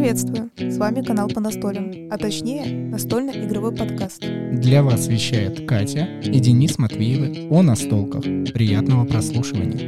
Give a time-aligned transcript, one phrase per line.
[0.00, 0.50] Приветствую!
[0.56, 4.24] С вами канал по настолям, а точнее настольно-игровой подкаст.
[4.50, 8.22] Для вас вещает Катя и Денис Матвеевы о настолках.
[8.22, 9.78] Приятного прослушивания.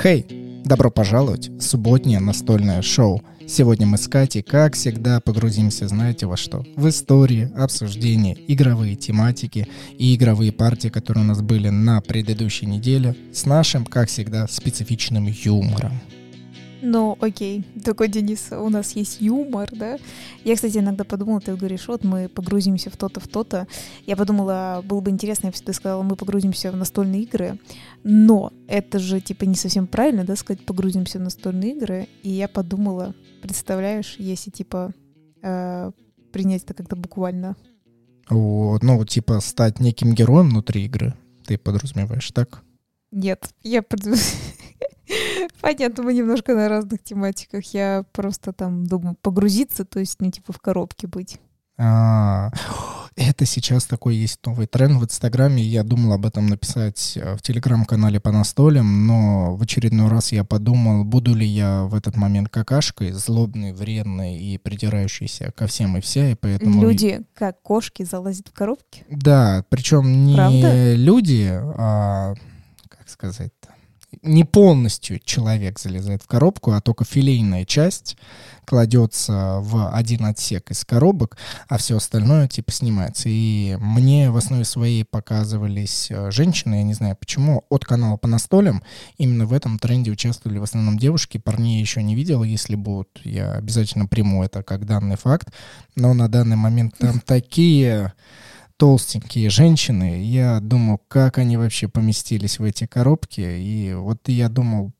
[0.00, 0.62] Хей!
[0.64, 3.20] Добро пожаловать в субботнее настольное шоу.
[3.44, 6.64] Сегодня мы с Катей, как всегда, погрузимся, знаете во что?
[6.76, 9.66] В истории, обсуждения, игровые тематики
[9.98, 15.26] и игровые партии, которые у нас были на предыдущей неделе, с нашим, как всегда, специфичным
[15.26, 15.92] юмором.
[16.86, 19.96] Ну, окей, такой, Денис, у нас есть юмор, да?
[20.44, 23.66] Я, кстати, иногда подумала, ты говоришь, вот мы погрузимся в то-то, в то-то.
[24.04, 27.58] Я подумала, было бы интересно, если бы ты сказала, мы погрузимся в настольные игры.
[28.02, 32.06] Но это же, типа, не совсем правильно, да, сказать, погрузимся в настольные игры.
[32.22, 34.92] И я подумала, представляешь, если, типа,
[35.42, 35.90] э,
[36.32, 37.56] принять это как-то буквально.
[38.28, 41.14] Вот, ну, типа, стать неким героем внутри игры,
[41.46, 42.62] ты подразумеваешь, так?
[43.10, 43.82] Нет, я
[45.60, 47.64] Понятно, мы немножко на разных тематиках.
[47.74, 51.38] Я просто там думаю погрузиться, то есть, ну, типа в коробке быть.
[51.76, 52.50] А,
[53.16, 55.62] это сейчас такой есть новый тренд в Инстаграме.
[55.62, 60.44] Я думал об этом написать э, в Телеграм-канале по настолям, но в очередной раз я
[60.44, 66.00] подумал, буду ли я в этот момент какашкой, злобной, вредной и придирающейся ко всем и
[66.00, 66.80] вся, и поэтому...
[66.80, 69.04] Люди, как кошки, залазят в коробки?
[69.08, 70.94] Да, причем не Правда?
[70.94, 72.34] люди, а,
[72.88, 73.63] как сказать-то,
[74.22, 78.16] не полностью человек залезает в коробку, а только филейная часть
[78.64, 81.36] кладется в один отсек из коробок,
[81.68, 83.28] а все остальное типа снимается.
[83.28, 88.26] И мне в основе своей показывались э, женщины, я не знаю почему, от канала по
[88.26, 88.82] настолям.
[89.18, 91.38] Именно в этом тренде участвовали в основном девушки.
[91.38, 95.48] Парней еще не видел, если будут, я обязательно приму это как данный факт.
[95.94, 98.12] Но на данный момент там такие
[98.76, 100.22] толстенькие женщины.
[100.24, 103.40] Я думал, как они вообще поместились в эти коробки.
[103.40, 104.92] И вот я думал,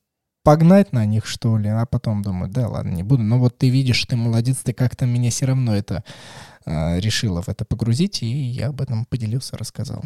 [0.45, 3.23] погнать на них, что ли, а потом думаю, да ладно, не буду.
[3.23, 6.03] Но вот ты видишь, ты молодец, ты как-то меня все равно это
[6.65, 10.03] э, решила в это погрузить, и я об этом поделился, рассказал.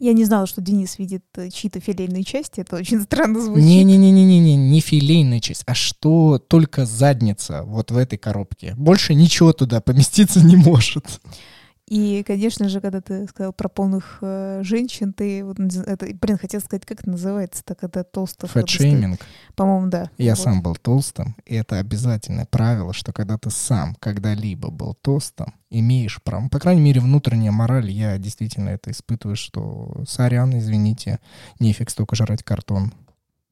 [0.00, 2.60] Я не знала, что Денис видит э, чьи-то филейные части.
[2.60, 3.64] Это очень странно звучит.
[3.64, 8.74] Не-не-не-не-не, не филейная часть, а что только задница вот в этой коробке.
[8.76, 11.20] Больше ничего туда поместиться не может.
[11.90, 16.60] И, конечно же, когда ты сказал про полных э, женщин, ты вот это, блин, хотел
[16.60, 18.46] сказать, как это называется, так это толстый.
[18.46, 19.18] Фэтшейминг.
[19.56, 20.08] По-моему, да.
[20.16, 20.44] Я вот.
[20.44, 26.22] сам был толстым, и это обязательное правило, что когда ты сам когда-либо был толстым, имеешь
[26.22, 31.18] право, по крайней мере, внутренняя мораль, я действительно это испытываю, что сорян, извините,
[31.58, 32.92] нефиг столько жрать картон.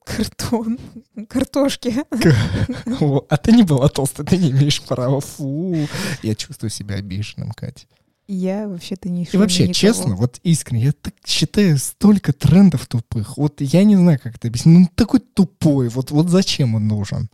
[0.04, 0.78] Картон.
[1.28, 1.92] Картошки.
[3.28, 5.20] А ты не была толстой, ты не имеешь права.
[5.20, 5.88] Фу.
[6.22, 7.86] Я чувствую себя обиженным, Катя.
[8.28, 9.72] Я вообще-то не И вообще, никого.
[9.72, 13.38] честно, вот искренне, я так считаю, столько трендов тупых.
[13.38, 14.80] Вот я не знаю, как это объяснить.
[14.80, 15.88] Ну, такой тупой.
[15.88, 17.30] Вот, вот зачем он нужен?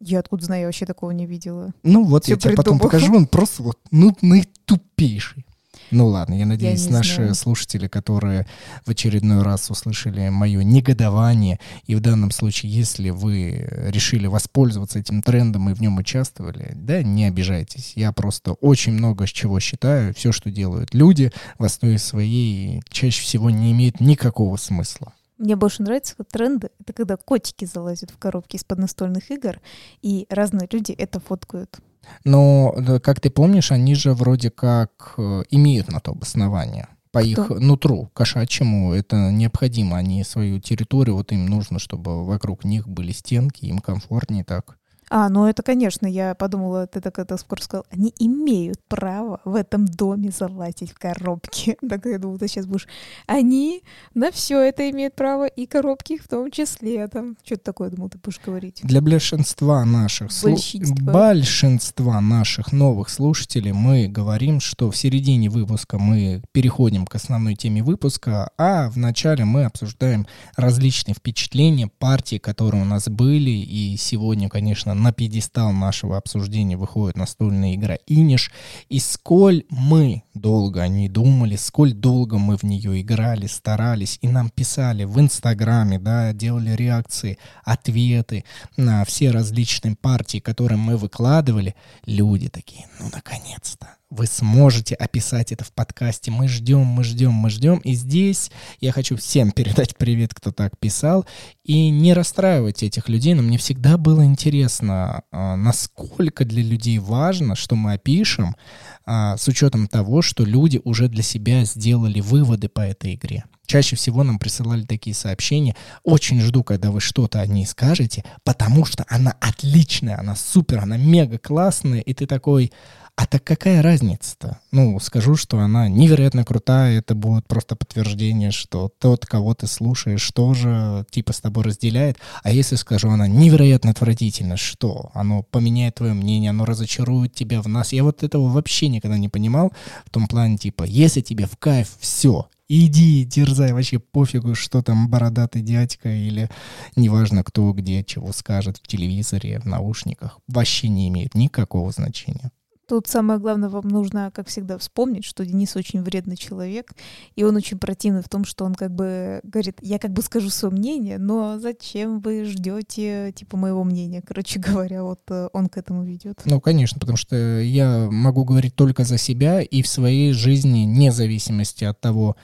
[0.00, 1.72] Я откуда знаю, я вообще такого не видела.
[1.82, 5.44] Ну вот, Все я тебе потом покажу, он просто вот нудный, тупейший.
[5.90, 7.34] Ну ладно, я надеюсь, я наши знаю.
[7.34, 8.46] слушатели, которые
[8.84, 15.22] в очередной раз услышали мое негодование, и в данном случае, если вы решили воспользоваться этим
[15.22, 17.92] трендом и в нем участвовали, да, не обижайтесь.
[17.96, 20.14] Я просто очень много с чего считаю.
[20.14, 25.12] Все, что делают люди, в основе своей чаще всего не имеет никакого смысла.
[25.38, 26.70] Мне больше нравятся тренды.
[26.80, 29.60] Это когда котики залазят в коробки из-под настольных игр,
[30.02, 31.78] и разные люди это фоткают.
[32.24, 37.28] Но, как ты помнишь, они же вроде как э, имеют на то обоснование по Кто?
[37.28, 39.96] их нутру кошачьему это необходимо.
[39.96, 44.78] Они свою территорию, вот им нужно, чтобы вокруг них были стенки, им комфортнее так.
[45.10, 49.54] А, ну это, конечно, я подумала, ты так это скоро сказал, они имеют право в
[49.54, 51.76] этом доме залазить в коробки.
[51.88, 52.86] Так я думала, ты сейчас будешь.
[53.26, 53.82] Они
[54.14, 57.06] на все это имеют право, и коробки в том числе.
[57.08, 58.80] Там что-то такое, думал, ты будешь говорить.
[58.82, 61.12] Для большинства наших большинства.
[61.12, 67.82] большинства наших новых слушателей мы говорим, что в середине выпуска мы переходим к основной теме
[67.82, 70.26] выпуска, а в начале мы обсуждаем
[70.56, 77.16] различные впечатления, партии, которые у нас были, и сегодня, конечно, на пьедестал нашего обсуждения выходит
[77.16, 78.50] настольная игра Иниш,
[78.88, 84.28] и сколь мы долго о ней думали, сколь долго мы в нее играли, старались, и
[84.28, 88.44] нам писали в Инстаграме, да, делали реакции, ответы
[88.76, 91.74] на все различные партии, которые мы выкладывали,
[92.06, 96.30] люди такие, ну, наконец-то, вы сможете описать это в подкасте.
[96.30, 97.78] Мы ждем, мы ждем, мы ждем.
[97.78, 98.50] И здесь
[98.80, 101.26] я хочу всем передать привет, кто так писал.
[101.64, 103.34] И не расстраивать этих людей.
[103.34, 108.56] Но мне всегда было интересно, а, насколько для людей важно, что мы опишем,
[109.04, 113.44] а, с учетом того, что люди уже для себя сделали выводы по этой игре.
[113.66, 115.76] чаще всего нам присылали такие сообщения.
[116.02, 120.96] Очень жду, когда вы что-то о ней скажете, потому что она отличная, она супер, она
[120.96, 122.72] мега классная, и ты такой,
[123.18, 124.60] а так какая разница-то?
[124.70, 130.30] Ну, скажу, что она невероятно крутая, это будет просто подтверждение, что тот, кого ты слушаешь,
[130.30, 132.18] тоже типа с тобой разделяет.
[132.44, 135.10] А если скажу, она невероятно отвратительна, что?
[135.14, 137.92] Оно поменяет твое мнение, оно разочарует тебя в нас.
[137.92, 139.72] Я вот этого вообще никогда не понимал
[140.06, 145.08] в том плане, типа, если тебе в кайф, все, иди, дерзай, вообще пофигу, что там
[145.08, 146.48] бородатый дядька или
[146.94, 152.52] неважно кто где чего скажет в телевизоре, в наушниках, вообще не имеет никакого значения.
[152.88, 156.92] Тут самое главное, вам нужно, как всегда, вспомнить, что Денис очень вредный человек,
[157.36, 160.48] и он очень противный в том, что он как бы говорит, я как бы скажу
[160.48, 164.22] свое мнение, но зачем вы ждете, типа, моего мнения?
[164.26, 166.40] Короче говоря, вот э, он к этому ведет.
[166.46, 171.12] Ну, конечно, потому что я могу говорить только за себя и в своей жизни, вне
[171.12, 172.36] зависимости от того,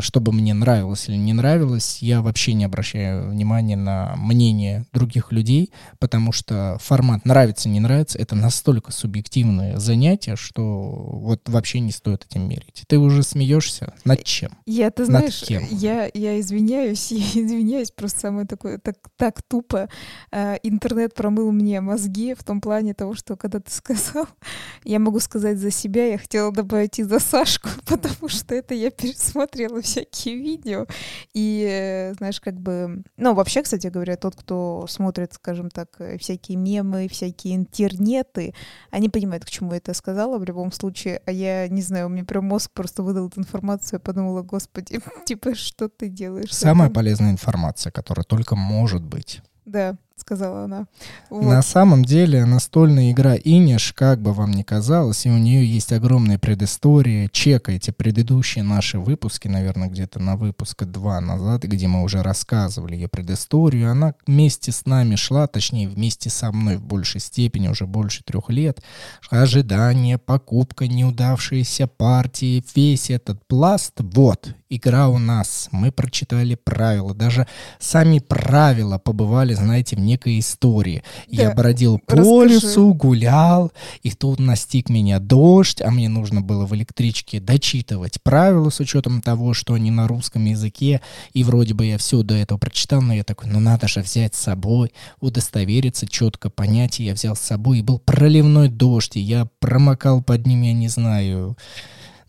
[0.00, 5.72] чтобы мне нравилось или не нравилось, я вообще не обращаю внимания на мнение других людей,
[5.98, 12.26] потому что формат нравится, не нравится, это настолько субъективное занятие, что вот вообще не стоит
[12.28, 12.84] этим мерить.
[12.86, 13.94] Ты уже смеешься?
[14.04, 14.52] Над чем?
[14.66, 15.66] Я, ты знаешь, Над кем?
[15.70, 19.88] Я, я извиняюсь, я извиняюсь, просто самое такое, так, так тупо.
[20.30, 24.26] Э, интернет промыл мне мозги в том плане того, что когда ты сказал,
[24.84, 28.90] я могу сказать за себя, я хотела добавить и за Сашку, потому что это я
[28.90, 30.86] пересмотрела смотрела всякие видео,
[31.34, 33.02] и, знаешь, как бы...
[33.16, 38.54] Ну, вообще, кстати говоря, тот, кто смотрит, скажем так, всякие мемы, всякие интернеты,
[38.90, 42.08] они понимают, к чему я это сказала в любом случае, а я, не знаю, у
[42.08, 46.54] меня прям мозг просто выдал эту информацию, я подумала, господи, типа, что ты делаешь?
[46.54, 49.42] Самая полезная информация, которая только может быть.
[49.64, 50.86] Да, сказала она.
[51.30, 51.44] Вот.
[51.44, 55.92] На самом деле настольная игра Иниш, как бы вам ни казалось, и у нее есть
[55.92, 57.28] огромная предыстория.
[57.30, 63.08] Чекайте предыдущие наши выпуски, наверное, где-то на выпуска два назад, где мы уже рассказывали ее
[63.08, 63.90] предысторию.
[63.90, 68.48] Она вместе с нами шла, точнее, вместе со мной в большей степени, уже больше трех
[68.48, 68.80] лет.
[69.28, 73.94] Ожидание, покупка, неудавшиеся партии, весь этот пласт.
[73.98, 75.68] Вот, игра у нас.
[75.72, 77.14] Мы прочитали правила.
[77.14, 77.46] Даже
[77.80, 81.02] сами правила побывали, знаете, в некой истории.
[81.28, 81.42] Да.
[81.42, 82.54] Я бродил по Расскажи.
[82.54, 83.72] лесу, гулял,
[84.02, 89.22] и тут настиг меня дождь, а мне нужно было в электричке дочитывать правила с учетом
[89.22, 91.00] того, что они на русском языке,
[91.32, 94.34] и вроде бы я все до этого прочитал, но я такой, ну надо же взять
[94.34, 99.20] с собой, удостовериться, четко понять, и я взял с собой, и был проливной дождь, и
[99.20, 101.56] я промокал под ним, я не знаю,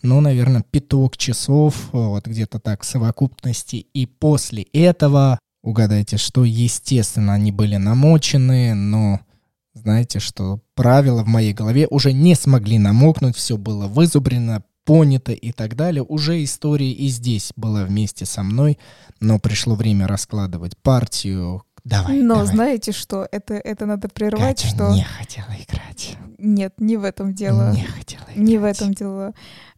[0.03, 3.87] ну, наверное, пяток часов, вот где-то так в совокупности.
[3.93, 9.21] И после этого, угадайте, что, естественно, они были намочены, но
[9.73, 15.51] знаете, что правила в моей голове уже не смогли намокнуть, все было вызубрено, понято и
[15.51, 16.03] так далее.
[16.03, 18.77] Уже история и здесь была вместе со мной,
[19.19, 21.63] но пришло время раскладывать партию.
[21.83, 22.21] Давай.
[22.21, 22.47] Но давай.
[22.47, 23.27] знаете что?
[23.31, 24.91] Это, это надо прервать, Катя что...
[24.91, 26.17] не хотела играть.
[26.37, 27.71] Нет, не в этом дело.
[27.71, 28.37] Не хотела играть.
[28.37, 29.33] Не в этом дело.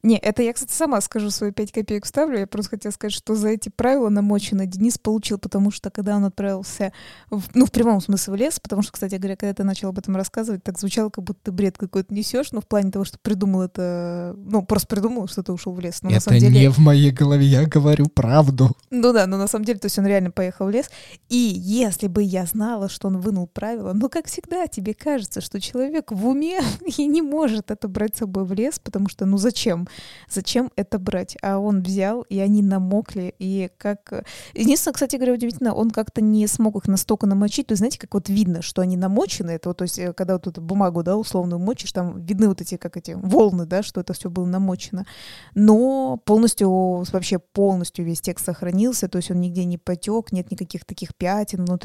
[0.06, 2.38] Не, это я, кстати, сама скажу, свои 5 копеек вставлю.
[2.38, 6.26] Я просто хотела сказать, что за эти правила намочено Денис получил, потому что когда он
[6.26, 6.94] отправился,
[7.32, 9.98] в, ну, в прямом смысле в лес, потому что, кстати говоря, когда ты начал об
[9.98, 13.18] этом рассказывать, так звучало, как будто ты бред какой-то несешь, но в плане того, что
[13.18, 16.04] придумал это, ну, просто придумал, что ты ушел в лес.
[16.04, 16.60] Но это на самом деле...
[16.60, 18.78] не в моей голове, я говорю правду.
[18.92, 20.92] Ну да, но на самом деле, то есть он реально поехал в лес.
[21.30, 25.60] И если бы я знала, что он вынул правила, ну, как всегда, тебе кажется, что
[25.60, 26.60] человек в уме
[26.98, 29.88] и не может это брать с собой в лес, потому что, ну, зачем?
[30.30, 31.38] Зачем это брать?
[31.42, 34.26] А он взял, и они намокли, и как...
[34.54, 38.14] Единственное, кстати говоря, удивительно, он как-то не смог их настолько намочить, то есть, знаете, как
[38.14, 41.16] вот видно, что они намочены, это вот, то есть, э, когда вот эту бумагу, да,
[41.18, 45.06] условно мочишь, там видны вот эти, как эти волны, да, что это все было намочено,
[45.54, 50.86] но полностью, вообще полностью весь текст сохранился, то есть он нигде не потек, нет никаких
[50.86, 51.85] таких пятен внутри,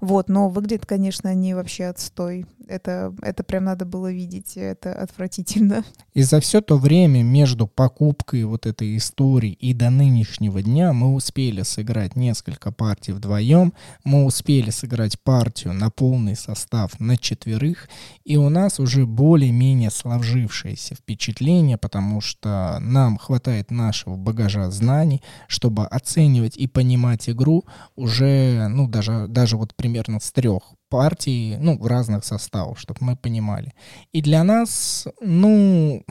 [0.00, 5.84] вот, но выглядит, конечно, они вообще отстой, это, это прям надо было видеть, это отвратительно.
[6.14, 11.14] И за все то время между покупкой вот этой истории и до нынешнего дня мы
[11.14, 13.72] успели сыграть несколько партий вдвоем,
[14.04, 17.88] мы успели сыграть партию на полный состав на четверых,
[18.24, 25.86] и у нас уже более-менее сложившееся впечатление, потому что нам хватает нашего багажа знаний, чтобы
[25.86, 27.64] оценивать и понимать игру
[27.96, 33.16] уже, ну, даже, даже вот примерно с трех партий, ну, в разных составах, чтобы мы
[33.16, 33.72] понимали.
[34.12, 36.04] И для нас, ну,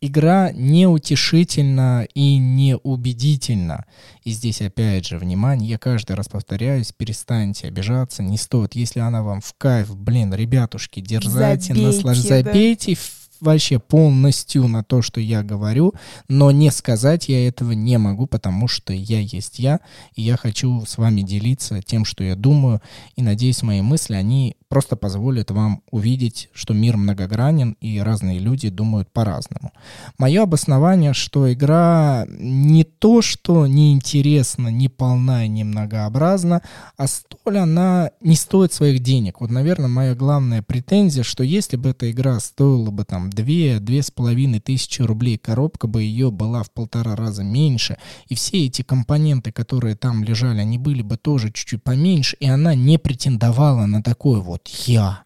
[0.00, 3.84] игра неутешительна и неубедительна.
[4.22, 8.74] И здесь опять же, внимание, я каждый раз повторяюсь, перестаньте обижаться, не стоит.
[8.74, 12.96] Если она вам в кайф, блин, ребятушки, дерзайте, наслаждайтесь, забейте
[13.40, 15.94] вообще полностью на то, что я говорю,
[16.28, 19.80] но не сказать я этого не могу, потому что я есть я,
[20.14, 22.80] и я хочу с вами делиться тем, что я думаю,
[23.16, 28.68] и надеюсь, мои мысли, они просто позволят вам увидеть, что мир многогранен, и разные люди
[28.68, 29.72] думают по-разному.
[30.18, 36.62] Мое обоснование, что игра не то, что неинтересна, не полна и не многообразна,
[36.96, 39.40] а столь она не стоит своих денег.
[39.40, 45.02] Вот, наверное, моя главная претензия, что если бы эта игра стоила бы там 2-2,5 тысячи
[45.02, 47.96] рублей, коробка бы ее была в полтора раза меньше,
[48.28, 52.74] и все эти компоненты, которые там лежали, они были бы тоже чуть-чуть поменьше, и она
[52.74, 55.22] не претендовала на такой вот я.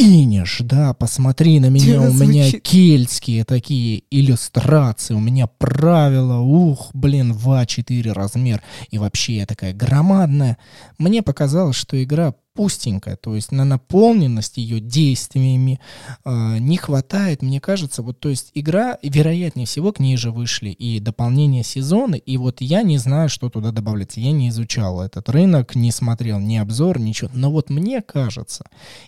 [0.00, 7.32] Иниш, да, посмотри на меня, у меня кельтские такие иллюстрации, у меня правила, ух, блин,
[7.32, 10.56] в А4 размер, и вообще я такая громадная.
[10.98, 15.78] Мне показалось, что игра пустенькая, то есть на наполненность ее действиями
[16.24, 20.70] э, не хватает, мне кажется, вот, то есть игра, вероятнее всего, к ней же вышли
[20.70, 25.28] и дополнение сезона, и вот я не знаю, что туда добавляется, я не изучал этот
[25.28, 28.64] рынок, не смотрел ни обзор, ничего, но вот мне кажется,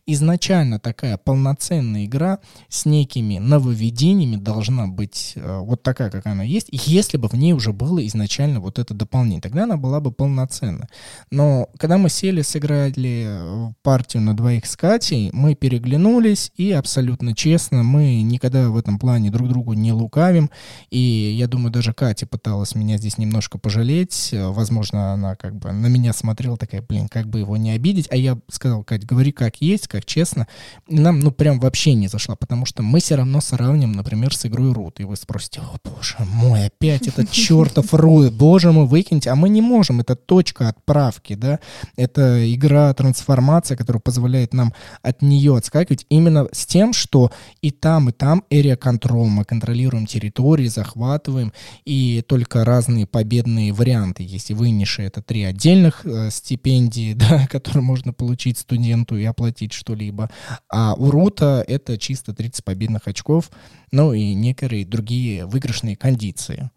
[0.07, 2.39] изначально такая полноценная игра
[2.69, 7.53] с некими нововведениями должна быть э, вот такая, как она есть, если бы в ней
[7.53, 10.87] уже было изначально вот это дополнение, тогда она была бы полноценна.
[11.33, 13.40] Но когда мы сели, сыграли
[13.83, 19.31] партию на двоих с Катей, мы переглянулись, и абсолютно честно, мы никогда в этом плане
[19.31, 20.51] друг другу не лукавим,
[20.91, 25.87] и я думаю, даже Катя пыталась меня здесь немножко пожалеть, возможно, она как бы на
[25.87, 29.57] меня смотрела такая, блин, как бы его не обидеть, а я сказал, Кать, говори как
[29.61, 30.47] есть, как честно,
[30.89, 34.73] нам, ну, прям вообще не зашла, потому что мы все равно сравним, например, с игрой
[34.73, 39.35] Рут, и вы спросите, о, боже мой, опять этот чертов Рут, боже мой, выкиньте, а
[39.35, 41.61] мы не можем, это точка отправки, да,
[41.97, 44.73] это игра трансформации трансформация, которая позволяет нам
[45.03, 50.07] от нее отскакивать именно с тем, что и там, и там area control, мы контролируем
[50.07, 51.53] территории, захватываем,
[51.85, 54.23] и только разные победные варианты.
[54.23, 59.73] Если вы Ниши, это три отдельных э, стипендии, да, которые можно получить студенту и оплатить
[59.73, 60.31] что-либо,
[60.69, 63.51] а у Рута это чисто 30 победных очков,
[63.93, 66.71] ну и некоторые другие выигрышные кондиции.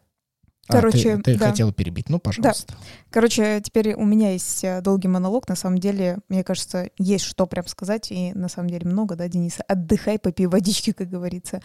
[0.67, 1.49] Короче, а, ты, ты да.
[1.49, 2.73] хотела перебить, ну, пожалуйста.
[2.73, 2.77] Да.
[3.09, 5.47] Короче, теперь у меня есть э, долгий монолог.
[5.49, 9.27] На самом деле, мне кажется, есть что прям сказать, и на самом деле много, да,
[9.27, 9.63] Дениса?
[9.67, 11.61] Отдыхай, попей водички, как говорится.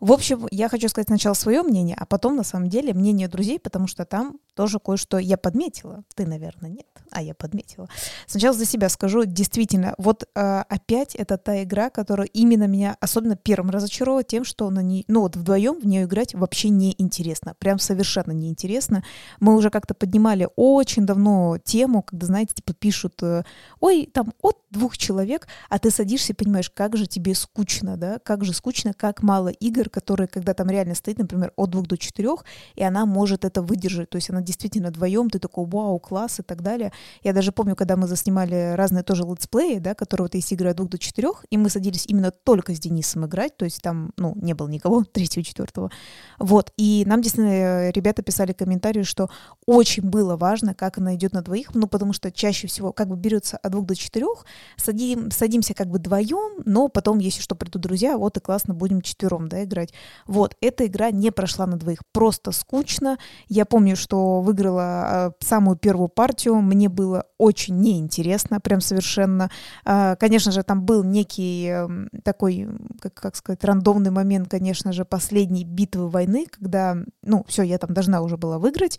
[0.00, 3.60] В общем, я хочу сказать сначала свое мнение, а потом, на самом деле, мнение друзей,
[3.60, 6.04] потому что там тоже кое-что я подметила.
[6.14, 7.86] Ты, наверное, нет, а я подметила.
[8.26, 13.36] Сначала за себя скажу, действительно, вот э, опять это та игра, которая именно меня особенно
[13.36, 17.78] первым разочаровала тем, что на ней, ну вот вдвоем в нее играть вообще неинтересно, прям
[17.78, 19.04] совершенно неинтересно.
[19.38, 23.44] Мы уже как-то поднимали очень давно тему, когда, знаете, типа пишут, э,
[23.80, 28.18] ой, там от двух человек, а ты садишься и понимаешь, как же тебе скучно, да,
[28.20, 31.96] как же скучно, как мало игр, которые, когда там реально стоит, например, от двух до
[31.96, 32.44] четырех,
[32.74, 34.10] и она может это выдержать.
[34.10, 36.92] То есть она действительно вдвоем, ты такой, вау, класс и так далее.
[37.22, 40.76] Я даже помню, когда мы заснимали разные тоже летсплеи, да, которые вот есть игры от
[40.76, 44.34] двух до четырех, и мы садились именно только с Денисом играть, то есть там, ну,
[44.36, 45.90] не было никого, третьего, четвертого.
[46.38, 49.30] Вот, и нам действительно ребята писали комментарии, что
[49.66, 53.16] очень было важно, как она идет на двоих, ну, потому что чаще всего как бы
[53.16, 54.44] берется от двух до четырех,
[54.76, 59.00] садим, садимся как бы вдвоем, но потом, если что, придут друзья, вот и классно, будем
[59.00, 59.94] четвером, да, играть играть.
[60.26, 63.18] Вот, эта игра не прошла на двоих, просто скучно.
[63.48, 69.50] Я помню, что выиграла э, самую первую партию, мне было очень неинтересно, прям совершенно.
[69.84, 71.88] Э, конечно же, там был некий э,
[72.22, 72.68] такой,
[73.00, 77.94] как, как сказать, рандомный момент, конечно же, последней битвы войны, когда, ну, все, я там
[77.94, 78.98] должна уже была выиграть.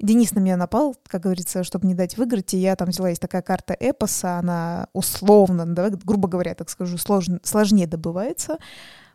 [0.00, 3.20] Денис на меня напал, как говорится, чтобы не дать выиграть, и я там взяла, есть
[3.20, 8.58] такая карта эпоса, она условно, да, грубо говоря, так скажу, сложно, сложнее добывается.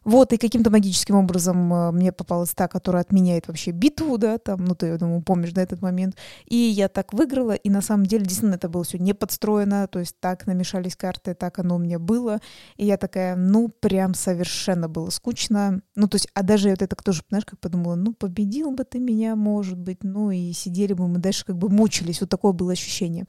[0.08, 4.64] Вот, и каким-то магическим образом э, мне попалась та, которая отменяет вообще битву, да, там,
[4.64, 6.16] ну, ты, я думаю, помнишь, да, этот момент.
[6.46, 10.00] И я так выиграла, и на самом деле, действительно, это было все не подстроено, то
[10.00, 12.40] есть так намешались карты, так оно у меня было.
[12.78, 15.82] И я такая, ну, прям совершенно было скучно.
[15.96, 19.00] Ну, то есть, а даже вот это тоже, знаешь, как подумала, ну, победил бы ты
[19.00, 22.72] меня, может быть, ну, и сидели бы мы дальше как бы мучились, вот такое было
[22.72, 23.26] ощущение.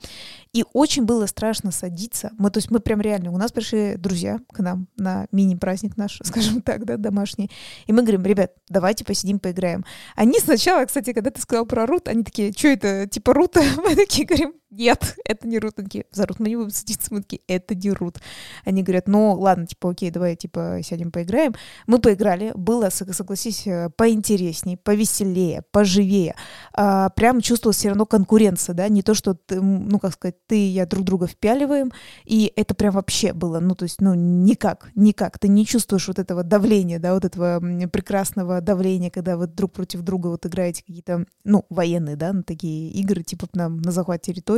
[0.53, 2.31] И очень было страшно садиться.
[2.39, 6.21] Мы, то есть, мы прям реально, у нас пришли друзья к нам на мини-праздник наш,
[6.23, 7.51] скажем так, да, домашний.
[7.87, 9.87] И мы говорим, ребят, давайте посидим, поиграем.
[10.17, 13.63] Они сначала, кстати, когда ты сказал про Рут, они такие, что это, типа Рута?
[13.79, 15.75] Мы такие говорим, нет, это не рут.
[15.79, 17.13] Они такие, за рут мы не будем садиться.
[17.13, 18.19] Мы такие, это не рут.
[18.65, 21.55] Они говорят, ну ладно, типа, окей, давай, типа, сядем поиграем.
[21.87, 26.35] Мы поиграли, было, согласись, э, поинтереснее, повеселее, поживее.
[26.73, 30.59] А, прям чувствовалась все равно конкуренция, да, не то, что, ты, ну, как сказать, ты
[30.59, 31.93] и я друг друга впяливаем,
[32.25, 35.39] и это прям вообще было, ну, то есть, ну, никак, никак.
[35.39, 40.03] Ты не чувствуешь вот этого давления, да, вот этого прекрасного давления, когда вы друг против
[40.03, 44.58] друга вот играете какие-то, ну, военные, да, на такие игры, типа на, на захват территории.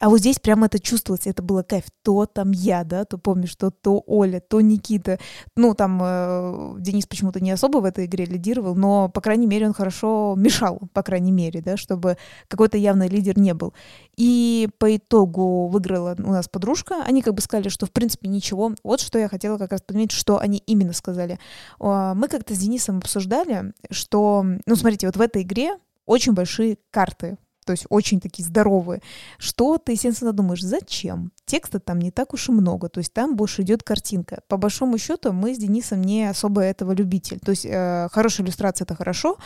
[0.00, 1.84] А вот здесь прямо это чувствовалось, это было кайф.
[2.02, 5.18] То там я, да, то помнишь, что то Оля, то Никита.
[5.56, 9.66] Ну, там э, Денис почему-то не особо в этой игре лидировал, но, по крайней мере,
[9.66, 13.72] он хорошо мешал, по крайней мере, да, чтобы какой-то явный лидер не был.
[14.16, 17.02] И по итогу выиграла у нас подружка.
[17.06, 18.74] Они как бы сказали, что, в принципе, ничего.
[18.82, 21.38] Вот что я хотела как раз подметить, что они именно сказали.
[21.78, 27.38] Мы как-то с Денисом обсуждали, что, ну, смотрите, вот в этой игре очень большие карты
[27.64, 29.00] то есть очень такие здоровые,
[29.38, 31.32] что ты, естественно, думаешь, зачем?
[31.46, 34.40] Текста там не так уж и много, то есть там больше идет картинка.
[34.48, 37.38] По большому счету мы с Денисом не особо этого любитель.
[37.40, 39.38] То есть э, хорошая иллюстрация это хорошо,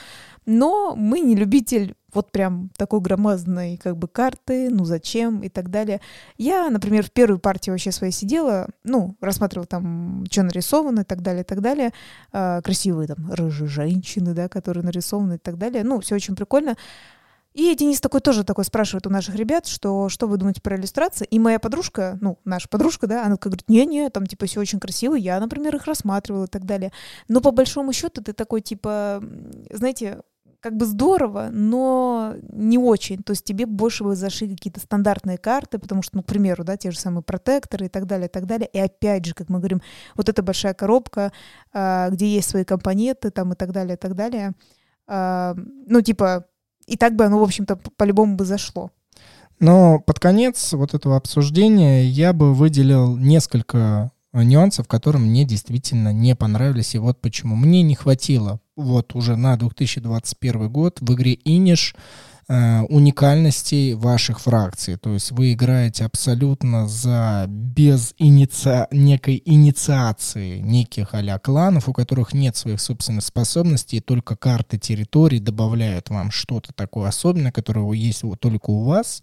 [0.47, 5.71] но мы не любитель вот прям такой громадной как бы карты, ну зачем и так
[5.71, 6.01] далее.
[6.39, 11.21] Я, например, в первой партии вообще своей сидела, ну, рассматривала там, что нарисовано и так
[11.21, 11.93] далее, и так далее.
[12.33, 15.85] Э, красивые там рыжие женщины, да, которые нарисованы и так далее.
[15.85, 16.77] Ну, все очень прикольно.
[17.55, 21.26] И Денис такой тоже такой спрашивает у наших ребят, что, что вы думаете про иллюстрации.
[21.31, 24.78] И моя подружка, ну, наша подружка, да, она такая говорит, не-не, там, типа, все очень
[24.78, 26.93] красиво, я, например, их рассматривала и так далее.
[27.26, 29.23] Но по большому счету ты такой, типа,
[29.71, 30.21] знаете,
[30.61, 33.23] как бы здорово, но не очень.
[33.23, 36.76] То есть тебе больше бы зашли какие-то стандартные карты, потому что, ну, к примеру, да,
[36.76, 38.69] те же самые протекторы и так далее, и так далее.
[38.73, 39.83] И опять же, как мы говорим,
[40.17, 41.33] вот эта большая коробка,
[41.73, 44.52] а, где есть свои компоненты там и так далее, и так далее.
[45.07, 46.47] А, ну, типа,
[46.88, 48.90] и так бы оно, в общем-то, по-любому бы зашло.
[49.61, 56.12] Но под конец вот этого обсуждения я бы выделил несколько э, нюансов, которые мне действительно
[56.12, 56.95] не понравились.
[56.95, 57.57] И вот почему.
[57.57, 61.95] Мне не хватило вот уже на 2021 год в игре Иниш
[62.49, 64.97] уникальностей ваших фракций.
[64.97, 68.87] То есть вы играете абсолютно за без иници...
[68.90, 75.40] некой инициации неких а кланов, у которых нет своих собственных способностей, и только карты территорий
[75.40, 79.23] добавляют вам что-то такое особенное, которое есть только у вас.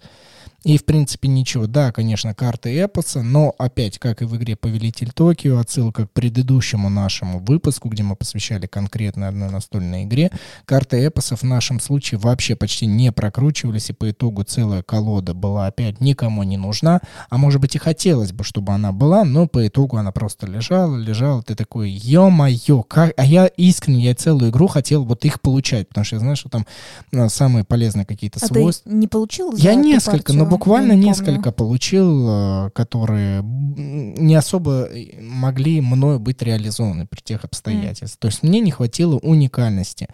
[0.66, 1.68] И, в принципе, ничего.
[1.68, 6.90] Да, конечно, карты эпоса, но опять, как и в игре Повелитель Токио, отсылка к предыдущему
[6.90, 10.32] нашему выпуску, где мы посвящали конкретно одной настольной игре,
[10.66, 15.68] карты эпосов в нашем случае вообще почти не прокручивались, и по итогу целая колода была
[15.68, 17.00] опять никому не нужна,
[17.30, 20.96] а может быть и хотелось бы, чтобы она была, но по итогу она просто лежала,
[20.96, 23.14] лежала, ты такой, ё-моё, как...
[23.18, 26.50] а я искренне, я целую игру хотел вот их получать, потому что я знаю, что
[26.50, 26.66] там
[27.12, 28.90] ну, самые полезные какие-то а свойства.
[28.92, 34.90] ты не получил Я несколько, но буквально несколько получил, э, которые не особо
[35.20, 38.18] могли мною быть реализованы при тех обстоятельствах.
[38.18, 38.20] Mm.
[38.20, 40.08] То есть мне не хватило уникальности.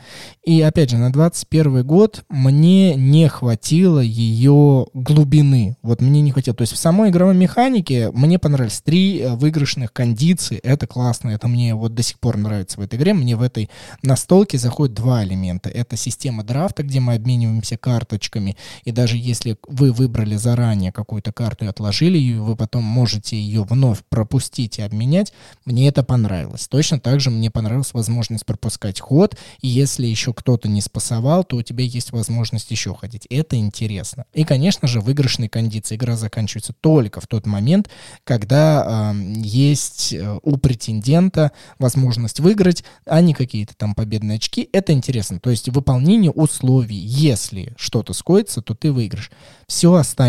[0.43, 5.77] И опять же, на 21 год мне не хватило ее глубины.
[5.81, 6.55] Вот мне не хватило.
[6.55, 10.57] То есть в самой игровой механике мне понравились три э, выигрышных кондиции.
[10.57, 11.29] Это классно.
[11.29, 13.13] Это мне вот до сих пор нравится в этой игре.
[13.13, 13.69] Мне в этой
[14.01, 15.69] настолке заходят два элемента.
[15.69, 18.57] Это система драфта, где мы обмениваемся карточками.
[18.83, 23.35] И даже если вы выбрали выбрали заранее какую-то карту и отложили ее, вы потом можете
[23.35, 25.33] ее вновь пропустить и обменять.
[25.65, 26.67] Мне это понравилось.
[26.67, 31.57] Точно так же мне понравилась возможность пропускать ход, и если еще кто-то не спасовал, то
[31.57, 33.27] у тебя есть возможность еще ходить.
[33.29, 34.25] Это интересно.
[34.33, 35.95] И, конечно же, выигрышные кондиции.
[35.95, 37.89] Игра заканчивается только в тот момент,
[38.23, 44.69] когда э, есть у претендента возможность выиграть, а не какие-то там победные очки.
[44.73, 45.39] Это интересно.
[45.39, 46.97] То есть выполнение условий.
[46.97, 49.31] Если что-то скоится, то ты выиграешь.
[49.67, 50.20] Все остальное,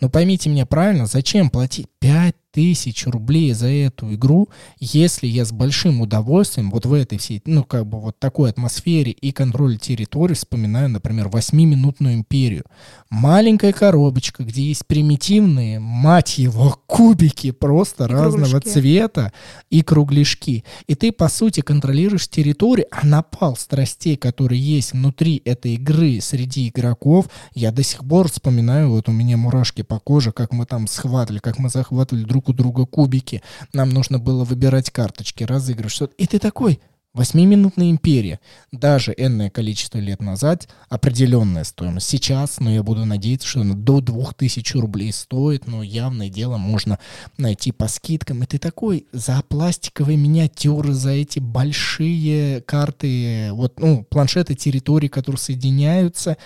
[0.00, 5.52] но поймите меня правильно, зачем платить 5 тысяч рублей за эту игру, если я с
[5.52, 10.34] большим удовольствием вот в этой всей, ну, как бы вот такой атмосфере и контроле территории
[10.34, 12.64] вспоминаю, например, 8-минутную империю.
[13.08, 18.68] Маленькая коробочка, где есть примитивные, мать его, кубики просто и разного кругляшки.
[18.68, 19.32] цвета
[19.70, 20.64] и кругляшки.
[20.86, 26.68] И ты, по сути, контролируешь территорию, а напал страстей, которые есть внутри этой игры среди
[26.68, 30.86] игроков, я до сих пор вспоминаю, вот у меня мурашки по коже, как мы там
[30.86, 33.42] схватывали, как мы захватывали друг у друга кубики.
[33.72, 36.14] Нам нужно было выбирать карточки, разыгрывать что-то.
[36.16, 36.80] И ты такой,
[37.14, 38.40] Восьмиминутная империя.
[38.72, 42.08] Даже энное количество лет назад определенная стоимость.
[42.08, 46.98] Сейчас, но я буду надеяться, что она до 2000 рублей стоит, но явное дело можно
[47.36, 48.42] найти по скидкам.
[48.42, 55.38] И ты такой, за пластиковые миниатюры, за эти большие карты, вот, ну, планшеты территории, которые
[55.38, 56.38] соединяются,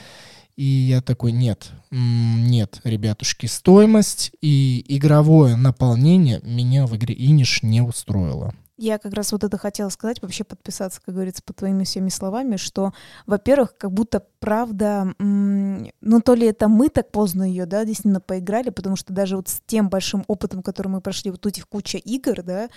[0.57, 7.83] И я такой, нет, нет, ребятушки, стоимость и игровое наполнение меня в игре Иниш не
[7.83, 8.55] устроило.
[8.79, 12.57] Я как раз вот это хотела сказать, вообще подписаться, как говорится, по твоими всеми словами,
[12.57, 12.93] что,
[13.27, 18.69] во-первых, как будто правда, ну то ли это мы так поздно ее, да, действительно поиграли,
[18.69, 22.43] потому что даже вот с тем большим опытом, который мы прошли, вот этих куча игр,
[22.43, 22.69] да,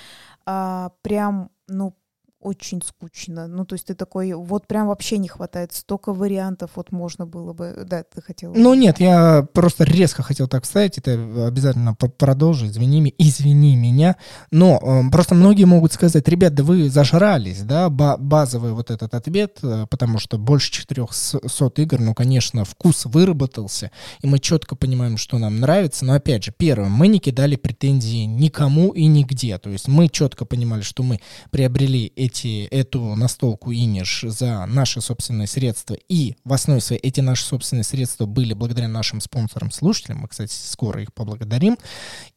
[0.46, 1.94] а, прям, ну,
[2.42, 3.48] очень скучно.
[3.48, 7.54] Ну, то есть ты такой, вот прям вообще не хватает, столько вариантов вот можно было
[7.54, 8.54] бы, да, ты хотел.
[8.56, 14.16] Ну нет, я просто резко хотел так вставить, это обязательно продолжу, извини, извини меня,
[14.52, 19.60] но э, просто многие могут сказать, ребят, да вы зажрались, да, базовый вот этот ответ,
[19.62, 25.38] э, потому что больше 400 игр, ну, конечно, вкус выработался, и мы четко понимаем, что
[25.38, 29.90] нам нравится, но опять же, первое, мы не кидали претензии никому и нигде, то есть
[29.90, 31.20] мы четко понимали, что мы
[31.52, 37.20] приобрели эти эти, эту настолку Иниш за наши собственные средства, и в основе своей эти
[37.22, 41.78] наши собственные средства были благодаря нашим спонсорам-слушателям, мы, кстати, скоро их поблагодарим,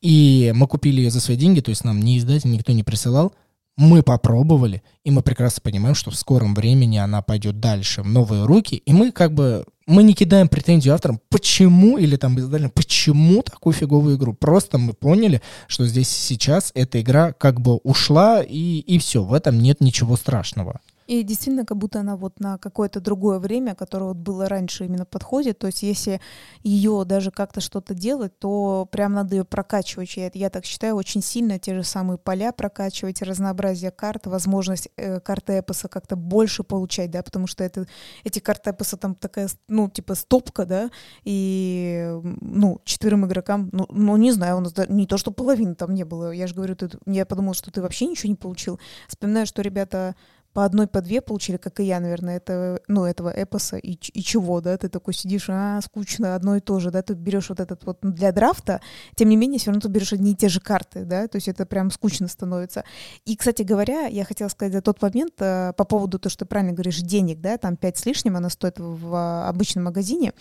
[0.00, 3.32] и мы купили ее за свои деньги, то есть нам не издатель никто не присылал,
[3.76, 8.44] мы попробовали, и мы прекрасно понимаем, что в скором времени она пойдет дальше в новые
[8.44, 13.42] руки, и мы как бы мы не кидаем претензию авторам, почему, или там издателям, почему
[13.42, 14.32] такую фиговую игру.
[14.32, 19.34] Просто мы поняли, что здесь сейчас эта игра как бы ушла, и, и все, в
[19.34, 20.80] этом нет ничего страшного.
[21.12, 25.04] И действительно, как будто она вот на какое-то другое время, которое вот было раньше, именно
[25.04, 25.58] подходит.
[25.58, 26.22] То есть если
[26.62, 30.16] ее даже как-то что-то делать, то прям надо ее прокачивать.
[30.16, 35.20] Я, я так считаю, очень сильно те же самые поля прокачивать, разнообразие карт, возможность э,
[35.20, 37.86] карты эпоса как-то больше получать, да, потому что это,
[38.24, 40.90] эти карты эпоса там такая, ну, типа стопка, да,
[41.24, 45.92] и, ну, четверым игрокам, ну, ну не знаю, у нас не то, что половины там
[45.92, 46.30] не было.
[46.30, 48.80] Я же говорю, ты, я подумала, что ты вообще ничего не получил.
[49.08, 50.14] Вспоминаю, что ребята
[50.52, 54.22] по одной, по две получили, как и я, наверное, это, ну, этого эпоса, и, и
[54.22, 57.60] чего, да, ты такой сидишь, а, скучно, одно и то же, да, ты берешь вот
[57.60, 58.80] этот вот для драфта,
[59.14, 61.48] тем не менее, все равно ты берешь одни и те же карты, да, то есть
[61.48, 62.84] это прям скучно становится.
[63.24, 66.48] И, кстати говоря, я хотела сказать за тот момент э, по поводу того, что ты
[66.48, 70.32] правильно говоришь, денег, да, там 5 с лишним она стоит в, в обычном магазине.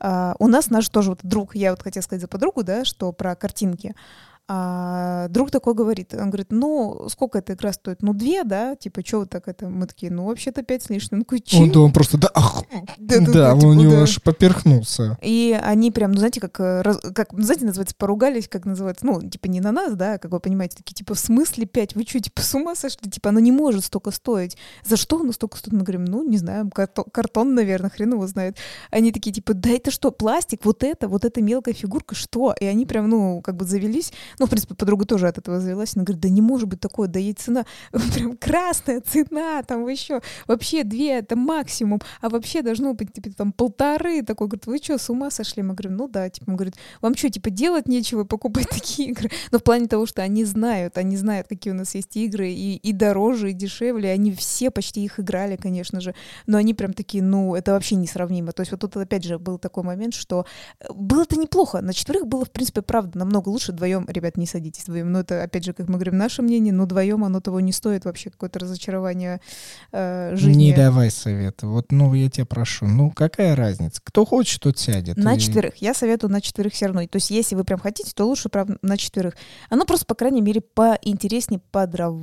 [0.00, 3.12] Э, у нас наш тоже вот друг, я вот хотела сказать за подругу, да, что
[3.12, 3.94] про картинки,
[4.48, 8.02] а друг такой говорит, он говорит, ну, сколько эта игра стоит?
[8.02, 8.76] Ну, две, да?
[8.76, 9.68] Типа, что вот так это?
[9.68, 11.18] Мы такие, ну, вообще-то пять с лишним.
[11.18, 12.64] Ну, такой, Он, да, он просто, да, ах,
[12.98, 14.02] да, да, да, он типа, у него да.
[14.02, 15.16] аж поперхнулся.
[15.22, 16.82] И они прям, ну, знаете, как, э,
[17.14, 20.40] как, ну, знаете, называется, поругались, как называется, ну, типа, не на нас, да, как вы
[20.40, 21.94] понимаете, такие, типа, в смысле пять?
[21.94, 23.10] Вы что, типа, с ума сошли?
[23.10, 24.56] Типа, она не может столько стоить.
[24.84, 25.72] За что она столько стоит?
[25.72, 28.56] Мы говорим, ну, не знаю, картон, картон наверное, хрен его знает.
[28.90, 30.64] Они такие, типа, да это что, пластик?
[30.64, 32.54] Вот это, вот эта мелкая фигурка, что?
[32.60, 34.12] И они прям, ну, как бы завелись.
[34.38, 35.96] Ну, в принципе, подруга тоже от этого завелась.
[35.96, 37.64] Она говорит, да не может быть такое, да ей цена
[38.14, 43.52] прям красная цена, там еще вообще две, это максимум, а вообще должно быть типа там
[43.52, 44.22] полторы.
[44.22, 45.62] Такой, говорит, вы что, с ума сошли?
[45.62, 49.30] Мы говорим, ну да, типа, он говорит, вам что, типа делать нечего, покупать такие игры?
[49.50, 52.76] Но в плане того, что они знают, они знают, какие у нас есть игры, и,
[52.76, 56.14] и дороже, и дешевле, они все почти их играли, конечно же,
[56.46, 58.52] но они прям такие, ну, это вообще несравнимо.
[58.52, 60.46] То есть вот тут опять же был такой момент, что
[60.80, 64.84] э, было-то неплохо, на четверых было, в принципе, правда, намного лучше, вдвоем, ребят, не садитесь
[64.84, 67.72] вдвоем, но это, опять же, как мы говорим, наше мнение, но вдвоем оно того не
[67.72, 69.40] стоит, вообще какое-то разочарование
[69.90, 70.64] э, жизни.
[70.64, 71.66] Не давай совета.
[71.66, 74.00] Вот, ну, я тебя прошу, ну, какая разница?
[74.04, 75.16] Кто хочет, тот сядет.
[75.16, 75.38] На и...
[75.38, 75.76] четверых.
[75.76, 77.06] Я советую на четверых все равно.
[77.06, 79.34] То есть, если вы прям хотите, то лучше, правда, на четверых.
[79.68, 82.14] Оно просто, по крайней мере, поинтереснее, подрав...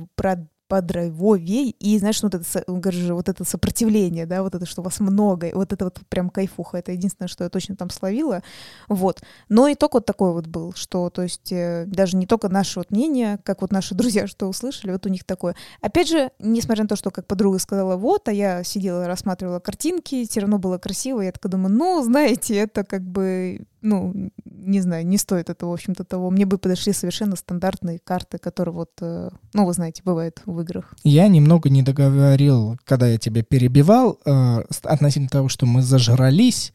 [0.70, 5.72] подрайвовей, и, знаешь, вот это, вот это сопротивление, да, вот это, что вас много, вот
[5.72, 8.44] это вот прям кайфуха, это единственное, что я точно там словила,
[8.86, 9.20] вот.
[9.48, 12.92] Но итог вот такой вот был, что, то есть, э, даже не только наше вот
[12.92, 15.56] мнение, как вот наши друзья что услышали, вот у них такое.
[15.80, 20.24] Опять же, несмотря на то, что, как подруга сказала, вот, а я сидела, рассматривала картинки,
[20.24, 25.06] все равно было красиво, я такая думаю, ну, знаете, это как бы ну, не знаю,
[25.06, 26.30] не стоит это, в общем-то, того.
[26.30, 30.94] Мне бы подошли совершенно стандартные карты, которые вот, э, ну, вы знаете, бывают в играх.
[31.02, 36.72] Я немного не договорил, когда я тебя перебивал, э, относительно того, что мы зажрались,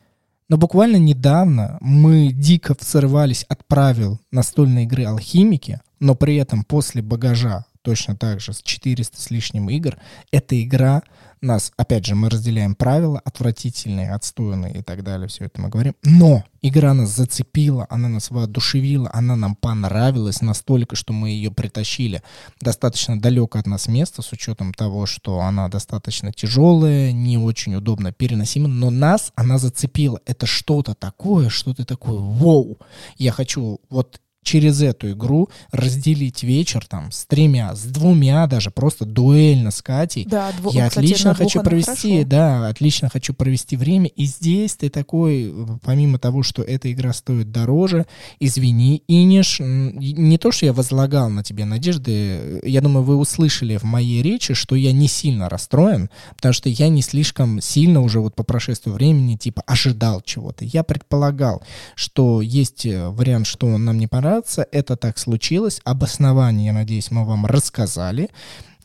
[0.49, 7.01] но буквально недавно мы дико срывались от правил настольной игры «Алхимики», но при этом после
[7.01, 9.97] багажа точно так же с 400 с лишним игр,
[10.31, 11.03] эта игра
[11.39, 15.93] нас, опять же, мы разделяем правила, отвратительные, отстойные и так далее, все это мы говорим.
[16.03, 22.23] Но игра нас зацепила, она нас воодушевила, она нам понравилась настолько, что мы ее притащили
[22.59, 28.11] достаточно далеко от нас места, с учетом того, что она достаточно тяжелая, не очень удобно
[28.11, 30.19] переносима, но нас она зацепила.
[30.25, 32.79] Это что-то такое, что-то такое, вау!
[33.17, 39.03] Я хочу вот через эту игру разделить вечер там с тремя, с двумя даже, просто
[39.03, 40.25] дуэльно с Катей.
[40.25, 40.71] Да, дво...
[40.71, 42.29] Я кстати, отлично хочу провести, хорошо.
[42.29, 44.07] да, отлично хочу провести время.
[44.07, 45.53] И здесь ты такой,
[45.83, 48.05] помимо того, что эта игра стоит дороже,
[48.39, 53.83] извини, Иниш, не то, что я возлагал на тебе надежды, я думаю, вы услышали в
[53.83, 58.35] моей речи, что я не сильно расстроен, потому что я не слишком сильно уже вот
[58.35, 60.65] по прошествию времени типа ожидал чего-то.
[60.65, 61.63] Я предполагал,
[61.95, 64.34] что есть э, вариант, что нам не понравится,
[64.71, 68.29] это так случилось, обоснование, я надеюсь, мы вам рассказали,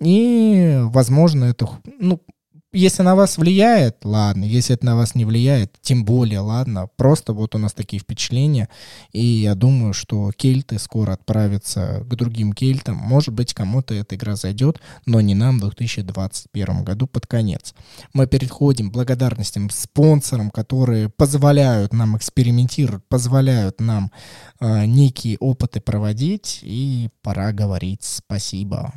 [0.01, 2.21] и, возможно, это, ну,
[2.73, 4.45] если на вас влияет, ладно.
[4.45, 6.89] Если это на вас не влияет, тем более, ладно.
[6.97, 8.69] Просто вот у нас такие впечатления.
[9.13, 12.97] И я думаю, что кельты скоро отправятся к другим кельтам.
[12.97, 17.75] Может быть, кому-то эта игра зайдет, но не нам в 2021 году под конец.
[18.13, 24.13] Мы переходим к благодарностям спонсорам, которые позволяют нам экспериментировать, позволяют нам
[24.61, 26.61] э, некие опыты проводить.
[26.63, 28.93] И пора говорить спасибо.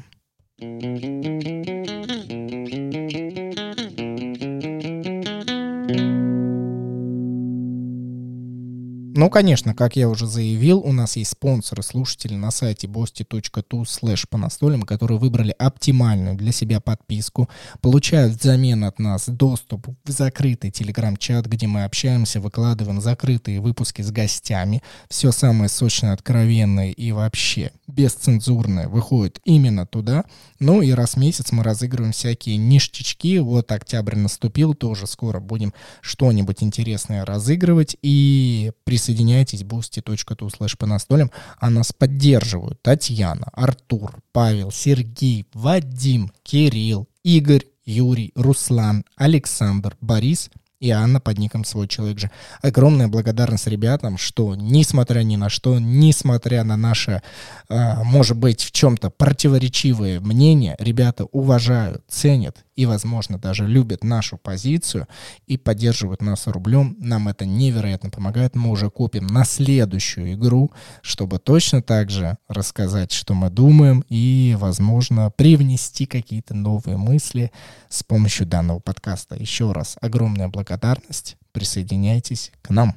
[9.16, 14.26] Ну, конечно, как я уже заявил, у нас есть спонсоры, слушатели на сайте bosti.tu slash
[14.28, 17.48] по настолям, которые выбрали оптимальную для себя подписку,
[17.80, 24.10] получают взамен от нас доступ в закрытый телеграм-чат, где мы общаемся, выкладываем закрытые выпуски с
[24.10, 24.82] гостями.
[25.10, 30.24] Все самое сочное, откровенное и вообще бесцензурное выходит именно туда.
[30.60, 33.38] Ну и раз в месяц мы разыгрываем всякие ништячки.
[33.38, 35.72] Вот октябрь наступил, тоже скоро будем
[36.02, 37.96] что-нибудь интересное разыгрывать.
[38.02, 46.32] И при присоединяйтесь, boosty.tu слэш по настолям, а нас поддерживают Татьяна, Артур, Павел, Сергей, Вадим,
[46.44, 50.50] Кирилл, Игорь, Юрий, Руслан, Александр, Борис–
[50.84, 52.30] и Анна под ником «Свой человек же».
[52.62, 57.22] Огромная благодарность ребятам, что, несмотря ни на что, несмотря на наше,
[57.70, 64.38] э, может быть, в чем-то противоречивые мнения, ребята уважают, ценят и, возможно, даже любят нашу
[64.38, 65.08] позицию
[65.48, 66.96] и поддерживают нас рублем.
[67.00, 68.56] Нам это невероятно помогает.
[68.56, 74.56] Мы уже купим на следующую игру, чтобы точно так же рассказать, что мы думаем и,
[74.60, 77.52] возможно, привнести какие-то новые мысли
[77.90, 79.36] с помощью данного подкаста.
[79.36, 81.38] Еще раз огромная благодарность.
[81.52, 82.96] Присоединяйтесь к нам.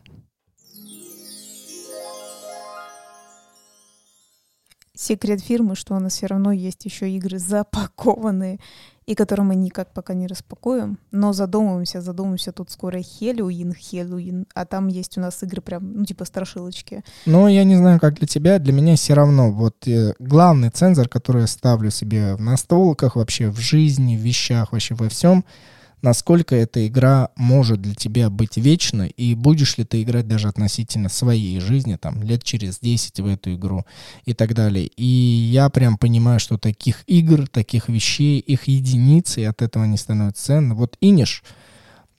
[4.96, 8.58] Секрет фирмы, что у нас все равно есть еще игры запакованные
[9.06, 14.66] и которые мы никак пока не распакуем, но задумываемся, задумываемся, тут скоро Хеллоуин, Хеллоуин, а
[14.66, 17.04] там есть у нас игры прям, ну, типа страшилочки.
[17.24, 21.08] Ну, я не знаю, как для тебя, для меня все равно, вот э, главный цензор,
[21.08, 25.44] который я ставлю себе в настолках, вообще в жизни, в вещах, вообще во всем—
[26.02, 31.08] насколько эта игра может для тебя быть вечной, и будешь ли ты играть даже относительно
[31.08, 33.84] своей жизни, там, лет через 10 в эту игру
[34.24, 34.86] и так далее.
[34.96, 39.96] И я прям понимаю, что таких игр, таких вещей, их единицы, и от этого они
[39.96, 40.74] становятся ценны.
[40.74, 41.42] Вот Иниш,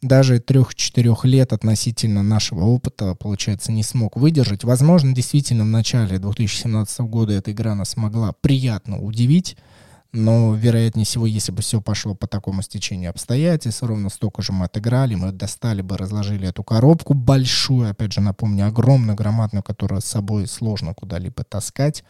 [0.02, 4.64] даже трех-четырех лет относительно нашего опыта, получается, не смог выдержать.
[4.64, 9.58] Возможно, действительно, в начале 2017 года эта игра нас смогла приятно удивить,
[10.18, 14.66] но, вероятнее всего, если бы все пошло по такому стечению обстоятельств, ровно столько же мы
[14.66, 20.06] отыграли, мы достали бы, разложили эту коробку большую, опять же, напомню, огромную, громадную, которую с
[20.06, 22.04] собой сложно куда-либо таскать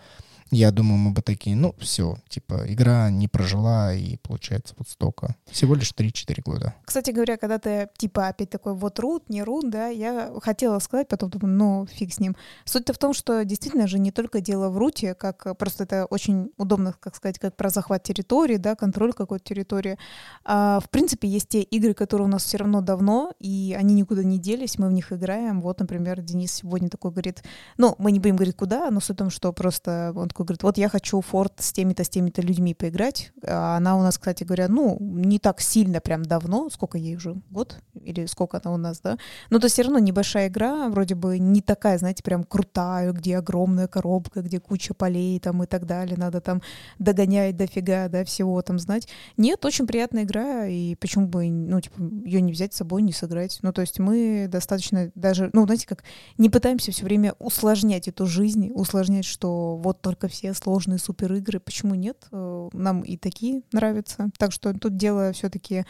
[0.52, 5.36] я думаю, мы бы такие, ну, все, типа, игра не прожила, и получается вот столько.
[5.50, 6.74] Всего лишь 3-4 года.
[6.86, 11.08] Кстати говоря, когда ты, типа, опять такой, вот рут, не рут, да, я хотела сказать,
[11.08, 12.36] потом думаю, ну, фиг с ним.
[12.66, 16.52] Суть-то в том, что действительно же не только дело в руте, как просто это очень
[16.58, 19.98] удобно, как сказать, как про захват территории, да, контроль какой-то территории.
[20.46, 24.24] А, в принципе, есть те игры, которые у нас все равно давно, и они никуда
[24.24, 25.62] не делись, мы в них играем.
[25.62, 27.44] Вот, например, Денис сегодня такой говорит,
[27.78, 30.64] ну, мы не будем говорить куда, но суть в том, что просто он такой говорит,
[30.64, 33.32] вот я хочу Форд с теми-то, с теми-то людьми поиграть.
[33.44, 37.42] А она у нас, кстати говоря, ну, не так сильно прям давно, сколько ей уже,
[37.50, 39.18] год или сколько она у нас, да.
[39.50, 43.88] Но то все равно небольшая игра, вроде бы не такая, знаете, прям крутая, где огромная
[43.88, 46.62] коробка, где куча полей там и так далее, надо там
[47.00, 49.08] догонять дофига, да, всего там знать.
[49.38, 53.12] Нет, очень приятная игра, и почему бы, ну, типа, ее не взять с собой, не
[53.12, 53.58] сыграть.
[53.64, 56.04] Ну, то есть мы достаточно даже, ну, знаете, как
[56.38, 61.60] не пытаемся все время усложнять эту жизнь, усложнять, что вот только все сложные супер игры.
[61.60, 62.28] Почему нет?
[62.32, 64.30] Э, нам и такие нравятся.
[64.38, 65.86] Так что тут дело все-таки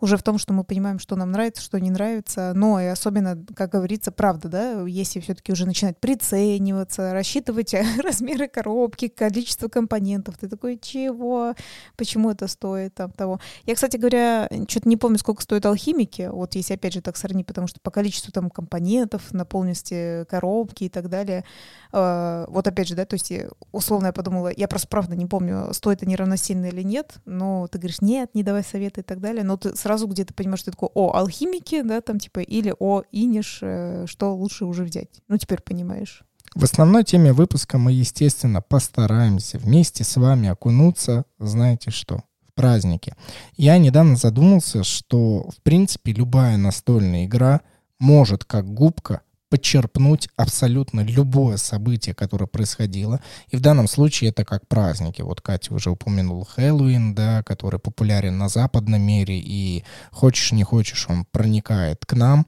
[0.00, 2.52] уже в том, что мы понимаем, что нам нравится, что не нравится.
[2.54, 9.08] Но и особенно, как говорится, правда, да, если все-таки уже начинать прицениваться, рассчитывать размеры коробки,
[9.08, 11.54] количество компонентов, ты такой, чего?
[11.96, 13.40] Почему это стоит там того?
[13.64, 17.46] Я, кстати говоря, что-то не помню, сколько стоят алхимики, вот если опять же так сравнить,
[17.46, 21.44] потому что по количеству там компонентов, наполненности коробки и так далее,
[21.92, 23.32] э, вот опять же, да, то есть
[23.72, 27.78] условно я подумала, я просто правда не помню, стоит они равносильно или нет, но ты
[27.78, 30.76] говоришь, нет, не давай советы и так далее, но ты сразу где-то понимаешь, что ты
[30.76, 35.22] такой, о, алхимики, да, там типа, или о, иниш, э, что лучше уже взять.
[35.28, 36.22] Ну, теперь понимаешь.
[36.54, 43.14] В основной теме выпуска мы, естественно, постараемся вместе с вами окунуться, знаете что, в праздники.
[43.56, 47.60] Я недавно задумался, что, в принципе, любая настольная игра
[47.98, 53.20] может, как губка, подчерпнуть абсолютно любое событие, которое происходило.
[53.50, 55.22] И в данном случае это как праздники.
[55.22, 61.06] Вот Катя уже упомянула Хэллоуин, да, который популярен на западном мире, и хочешь не хочешь,
[61.08, 62.46] он проникает к нам.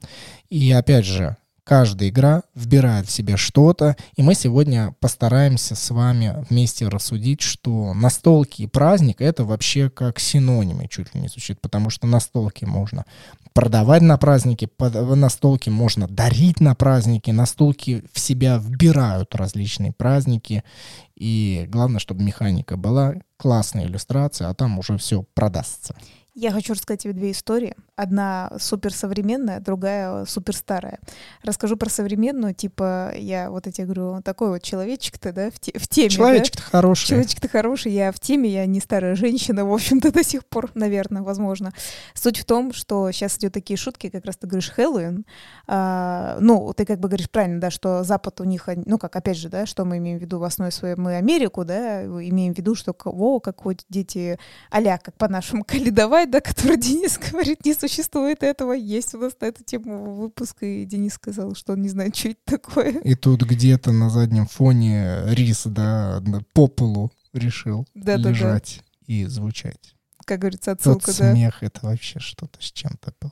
[0.49, 6.43] И опять же, Каждая игра вбирает в себя что-то, и мы сегодня постараемся с вами
[6.49, 11.91] вместе рассудить, что настолки и праздник— это вообще как синонимы чуть ли не звучит, потому
[11.91, 13.05] что настолки можно
[13.53, 20.63] продавать на праздники, настолки можно дарить на праздники, настолки в себя вбирают различные праздники,
[21.15, 25.95] и главное, чтобы механика была, классная иллюстрация, а там уже все продастся.
[26.33, 27.75] Я хочу рассказать тебе две истории.
[27.97, 30.99] Одна суперсовременная, другая суперстарая.
[31.43, 35.89] Расскажу про современную, типа я вот эти говорю, такой вот человечек-то, да, в, те, в
[35.89, 36.09] теме.
[36.09, 36.69] Человечек-то да?
[36.69, 37.07] хороший.
[37.07, 41.21] Человечек-то хороший, я в теме, я не старая женщина, в общем-то, до сих пор, наверное,
[41.21, 41.73] возможно.
[42.13, 45.25] Суть в том, что сейчас идет такие шутки, как раз ты говоришь Хэллоуин.
[45.67, 49.37] А, ну, ты как бы говоришь правильно, да, что Запад у них, ну как, опять
[49.37, 52.57] же, да, что мы имеем в виду в основе своей, мы Америку, да, имеем в
[52.57, 54.39] виду, что, во, как вот дети,
[54.69, 58.73] а как по-нашему, каледовать, давай, да, который Денис говорит, не существует этого.
[58.73, 62.29] Есть у нас на эту тему выпуск, и Денис сказал, что он не знает, что
[62.29, 62.99] это такое.
[63.01, 66.21] И тут где-то на заднем фоне рис, да,
[66.53, 69.13] по полу решил да, лежать да, да.
[69.13, 69.95] и звучать.
[70.25, 71.33] Как говорится, отсылка, Тот да.
[71.33, 73.31] смех— это вообще что-то с чем-то был.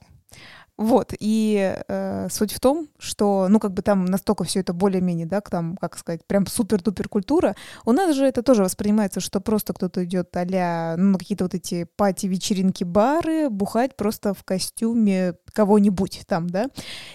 [0.79, 5.25] Вот, и э, суть в том, что, ну, как бы там настолько все это более-менее,
[5.25, 7.57] да, там, как сказать, прям супер-дупер культура.
[7.83, 11.85] У нас же это тоже воспринимается, что просто кто-то идет а ну, какие-то вот эти
[11.97, 16.67] пати, вечеринки, бары, бухать просто в костюме кого-нибудь там, да.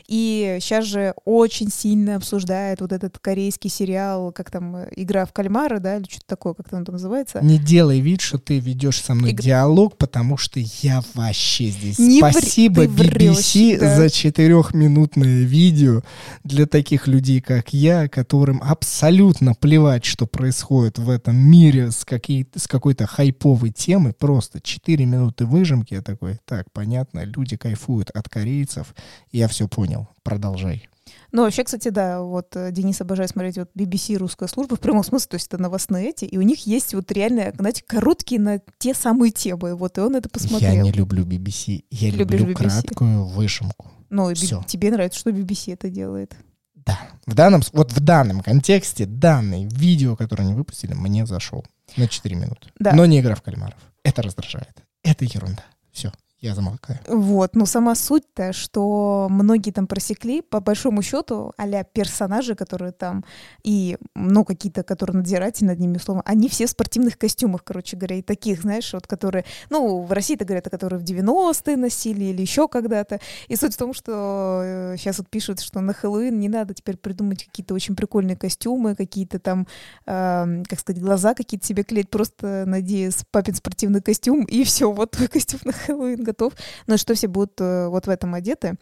[0.07, 5.79] И сейчас же очень сильно обсуждает вот этот корейский сериал, как там, «Игра в кальмара»,
[5.79, 7.41] да, или что-то такое, как там называется.
[7.43, 9.41] Не делай вид, что ты ведешь со мной Иг...
[9.41, 11.99] диалог, потому что я вообще здесь.
[11.99, 13.97] Не Спасибо, BBC, да.
[13.97, 16.03] за четырехминутное видео
[16.43, 22.47] для таких людей, как я, которым абсолютно плевать, что происходит в этом мире с, какие,
[22.55, 24.13] с какой-то хайповой темой.
[24.13, 25.95] Просто четыре минуты выжимки.
[25.95, 28.95] Я такой, так, понятно, люди кайфуют от корейцев.
[29.31, 30.09] Я все понял.
[30.23, 30.89] Продолжай.
[31.33, 35.03] Ну, вообще, кстати, да, вот э, Денис обожает смотреть вот BBC русская служба в прямом
[35.03, 38.61] смысле, то есть это новостные эти, и у них есть вот реально, знаете, короткие на
[38.79, 40.73] те самые темы, вот, и он это посмотрел.
[40.73, 42.55] Я не люблю BBC, я Любишь люблю BBC?
[42.55, 43.91] краткую вышимку.
[44.11, 44.63] Ну, и Всё.
[44.67, 46.37] тебе нравится, что BBC это делает.
[46.75, 51.65] Да, в данном, вот в данном контексте данное видео, которое они выпустили, мне зашел
[51.97, 52.69] на 4 минуты.
[52.79, 52.93] Да.
[52.93, 53.79] Но не игра в кальмаров.
[54.05, 54.85] Это раздражает.
[55.03, 55.65] Это ерунда.
[55.91, 56.13] Все
[56.45, 56.99] я замолкаю.
[57.09, 63.25] Вот, ну сама суть-то, что многие там просекли, по большому счету, а персонажи, которые там,
[63.63, 68.17] и, ну, какие-то, которые надзиратели над ними, условно, они все в спортивных костюмах, короче говоря,
[68.17, 72.69] и таких, знаешь, вот, которые, ну, в России-то говорят, которые в 90-е носили или еще
[72.69, 73.21] когда-то.
[73.49, 76.97] И суть в том, что сейчас э, вот пишут, что на Хэллоуин не надо теперь
[76.97, 79.67] придумать какие-то очень прикольные костюмы, какие-то там,
[80.07, 85.13] э, как сказать, глаза какие-то себе клеить, просто надеюсь, папин спортивный костюм, и все, вот
[85.13, 86.55] твой костюм на Хэллоуин готов,
[86.87, 88.75] но что все будут э, вот в этом одеты.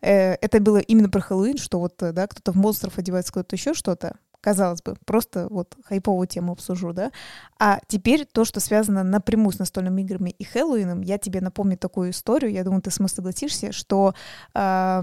[0.00, 3.56] Э, это было именно про Хэллоуин, что вот, э, да, кто-то в монстров одевается, кто-то
[3.56, 4.16] еще что-то.
[4.40, 7.10] Казалось бы, просто вот хайповую тему обсужу, да.
[7.58, 12.10] А теперь то, что связано напрямую с настольными играми и Хэллоуином, я тебе напомню такую
[12.10, 14.14] историю, я думаю, ты с мной согласишься, что
[14.54, 15.00] э,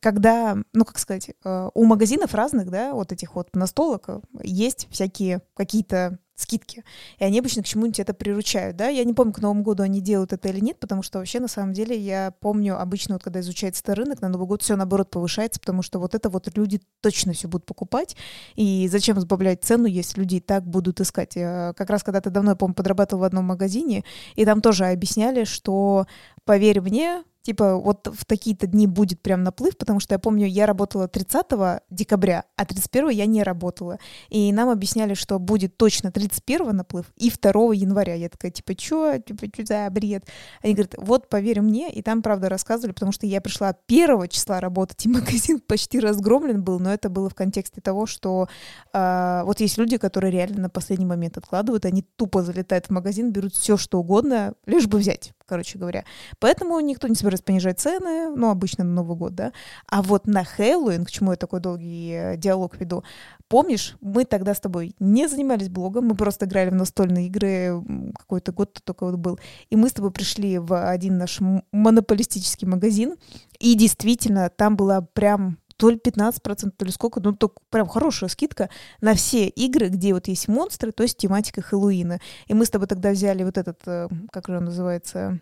[0.00, 4.08] когда, ну, как сказать, э, у магазинов разных, да, вот этих вот настолок
[4.42, 6.84] есть всякие какие-то скидки.
[7.18, 8.88] И они обычно к чему-нибудь это приручают, да.
[8.88, 11.48] Я не помню, к Новому году они делают это или нет, потому что вообще, на
[11.48, 15.58] самом деле, я помню обычно, вот когда изучается рынок, на Новый год все наоборот повышается,
[15.58, 18.16] потому что вот это вот люди точно все будут покупать.
[18.54, 21.36] И зачем сбавлять цену, если люди и так будут искать?
[21.36, 25.44] Я как раз когда-то давно, я помню, подрабатывал в одном магазине, и там тоже объясняли,
[25.44, 26.06] что,
[26.44, 30.66] поверь мне, типа, вот в такие-то дни будет прям наплыв, потому что я помню, я
[30.66, 31.46] работала 30
[31.90, 33.98] декабря, а 31 я не работала.
[34.30, 38.14] И нам объясняли, что будет точно 31 наплыв и 2 января.
[38.14, 39.18] Я такая, типа, чё?
[39.18, 40.24] Типа, что за бред?
[40.60, 44.58] Они говорят, вот, поверь мне, и там, правда, рассказывали, потому что я пришла 1 числа
[44.58, 48.48] работать, и магазин почти разгромлен был, но это было в контексте того, что
[48.92, 53.30] э, вот есть люди, которые реально на последний момент откладывают, они тупо залетают в магазин,
[53.30, 56.04] берут все, что угодно, лишь бы взять, короче говоря.
[56.38, 59.52] Поэтому никто не собирается понижать цены, ну, обычно на Новый год, да.
[59.88, 63.04] А вот на Хэллоуин, к чему я такой долгий э, диалог веду,
[63.48, 67.82] помнишь, мы тогда с тобой не занимались блогом, мы просто играли в настольные игры,
[68.18, 69.38] какой-то год только вот был,
[69.70, 71.40] и мы с тобой пришли в один наш
[71.72, 73.16] монополистический магазин,
[73.58, 78.28] и действительно, там была прям то ли 15%, то ли сколько, ну, только прям хорошая
[78.28, 78.70] скидка
[79.00, 82.20] на все игры, где вот есть монстры, то есть тематика Хэллоуина.
[82.46, 85.40] И мы с тобой тогда взяли вот этот, э, как же он называется,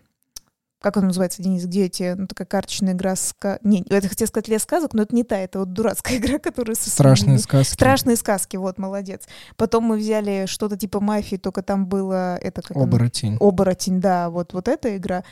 [0.80, 3.59] как он называется, Денис, где эти, ну, такая карточная игра, ска...
[3.62, 6.74] не, это хотел сказать лес сказок, но это не та, это вот дурацкая игра, которая...
[6.74, 7.72] Со Страшные сказки.
[7.72, 9.22] Страшные сказки, вот, молодец.
[9.57, 13.39] Потом мы взяли что-то типа мафии, только там было это как Оборотень.
[13.41, 15.24] Оборотень, да, вот, вот эта игра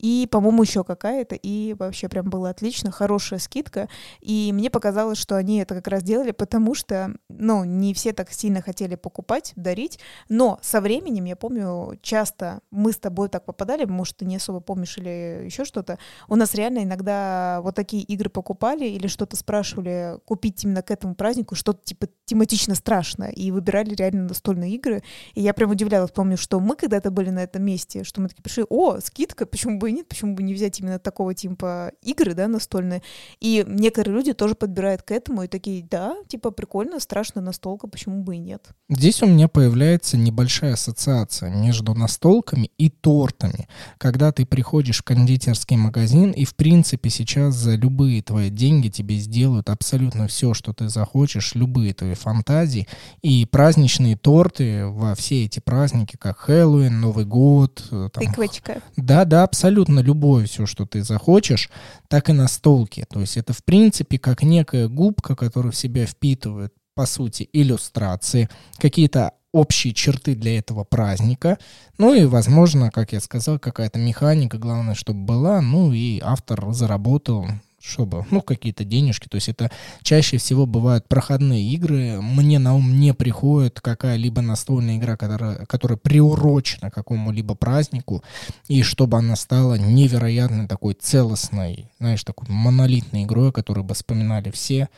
[0.00, 3.88] и, по-моему, еще какая-то, и вообще прям было отлично, хорошая скидка,
[4.20, 8.32] и мне показалось, что они это как раз делали, потому что, ну, не все так
[8.32, 9.98] сильно хотели покупать, дарить,
[10.30, 14.60] но со временем, я помню, часто мы с тобой так попадали, может, ты не особо
[14.60, 15.98] помнишь или еще что-то,
[16.28, 21.14] у нас реально иногда вот такие игры покупали или что-то спрашивали купить именно к этому
[21.14, 25.02] празднику, что-то типа тематично страшное, и выбирали реально настольные игры,
[25.34, 28.42] и я прям удивлялась, помню, что мы когда-то были на этом месте, что мы такие
[28.42, 32.34] пришли, о, скидка, почему бы и нет, почему бы не взять именно такого типа игры,
[32.34, 33.02] да, настольные.
[33.40, 38.22] И некоторые люди тоже подбирают к этому и такие, да, типа прикольно, страшно настолка, почему
[38.22, 38.68] бы и нет.
[38.88, 43.68] Здесь у меня появляется небольшая ассоциация между настолками и тортами.
[43.98, 49.16] Когда ты приходишь в кондитерский магазин, и в принципе сейчас за любые твои деньги тебе
[49.16, 52.86] сделают абсолютно все, что ты захочешь, любые твои фантазии.
[53.22, 57.82] И праздничные торты во все эти праздники, как Хэллоуин, Новый год.
[57.90, 58.82] Э, там, Тыквочка.
[58.96, 61.70] Да, да, абсолютно абсолютно любое все, что ты захочешь,
[62.08, 63.06] так и настолки.
[63.10, 68.48] То есть это в принципе как некая губка, которая в себя впитывает, по сути, иллюстрации,
[68.78, 71.58] какие-то общие черты для этого праздника.
[71.98, 75.60] Ну и, возможно, как я сказал, какая-то механика, главное, чтобы была.
[75.60, 77.46] Ну и автор заработал
[77.82, 79.28] чтобы, ну, какие-то денежки.
[79.28, 79.70] То есть это
[80.02, 82.20] чаще всего бывают проходные игры.
[82.20, 88.22] Мне на ум не приходит какая-либо настольная игра, которая, которая приурочена к какому-либо празднику,
[88.68, 94.88] и чтобы она стала невероятно такой целостной, знаешь, такой монолитной игрой, которую бы вспоминали все.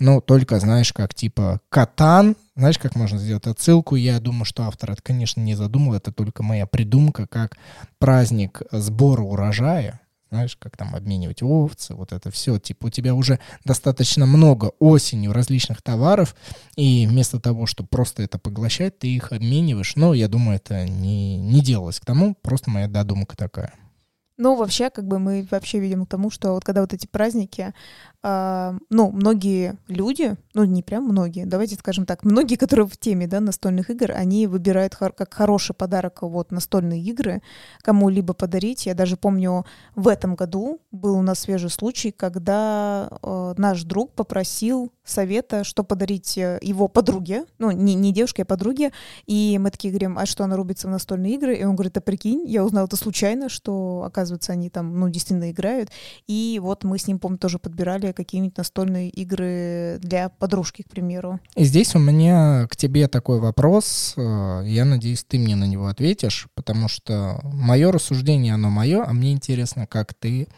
[0.00, 3.96] Но только, знаешь, как типа Катан, знаешь, как можно сделать отсылку?
[3.96, 7.56] Я думаю, что автор это, конечно, не задумал, это только моя придумка, как
[7.98, 10.00] праздник сбора урожая,
[10.30, 12.58] знаешь, как там обменивать овцы, вот это все.
[12.58, 16.36] Типа у тебя уже достаточно много осенью различных товаров,
[16.76, 19.96] и вместо того, чтобы просто это поглощать, ты их обмениваешь.
[19.96, 23.72] Но я думаю, это не, не делалось к тому, просто моя додумка такая.
[24.40, 27.74] Ну, вообще, как бы мы вообще видим к тому, что вот когда вот эти праздники,
[28.22, 33.40] ну, многие люди, ну, не прям многие, давайте скажем так, многие, которые в теме, да,
[33.40, 37.42] настольных игр, они выбирают хор- как хороший подарок вот настольные игры
[37.82, 38.86] кому-либо подарить.
[38.86, 39.64] Я даже помню,
[39.94, 45.84] в этом году был у нас свежий случай, когда э, наш друг попросил совета, что
[45.84, 48.92] подарить э, его подруге, ну, не, не девушке, а подруге,
[49.26, 51.56] и мы такие говорим, а что она рубится в настольные игры?
[51.56, 55.50] И он говорит, а прикинь, я узнал это случайно, что, оказывается, они там, ну, действительно
[55.50, 55.90] играют.
[56.26, 61.40] И вот мы с ним, помню, тоже подбирали какие-нибудь настольные игры для подружки, к примеру.
[61.56, 64.14] И здесь у меня к тебе такой вопрос.
[64.16, 69.12] Э, я надеюсь, ты мне на него ответишь, потому что мое рассуждение, оно мое, а
[69.12, 70.48] мне интересно, как ты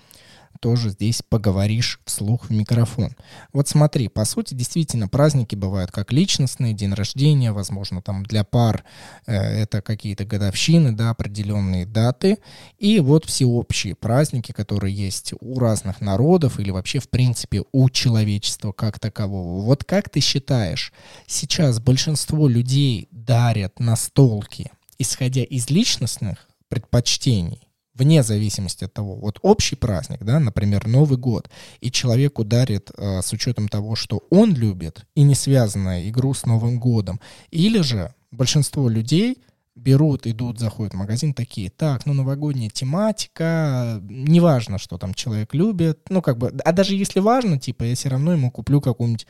[0.61, 3.17] тоже здесь поговоришь вслух в микрофон.
[3.53, 8.85] Вот смотри, по сути, действительно, праздники бывают как личностные, день рождения, возможно, там для пар
[9.27, 12.39] э, это какие-то годовщины, да, определенные даты,
[12.79, 18.73] и вот всеобщие праздники, которые есть у разных народов или вообще, в принципе, у человечества
[18.73, 19.63] как такового.
[19.65, 20.93] Вот как ты считаешь,
[21.27, 29.77] сейчас большинство людей дарят настолки, исходя из личностных предпочтений, вне зависимости от того, вот общий
[29.77, 35.05] праздник, да, например, Новый год, и человеку дарит э, с учетом того, что он любит,
[35.15, 37.21] и не связанная игру с Новым годом,
[37.51, 39.39] или же большинство людей
[39.75, 46.01] берут, идут, заходят в магазин такие, так, ну, новогодняя тематика, неважно, что там человек любит,
[46.11, 49.27] ну, как бы, а даже если важно, типа, я все равно ему куплю какую-нибудь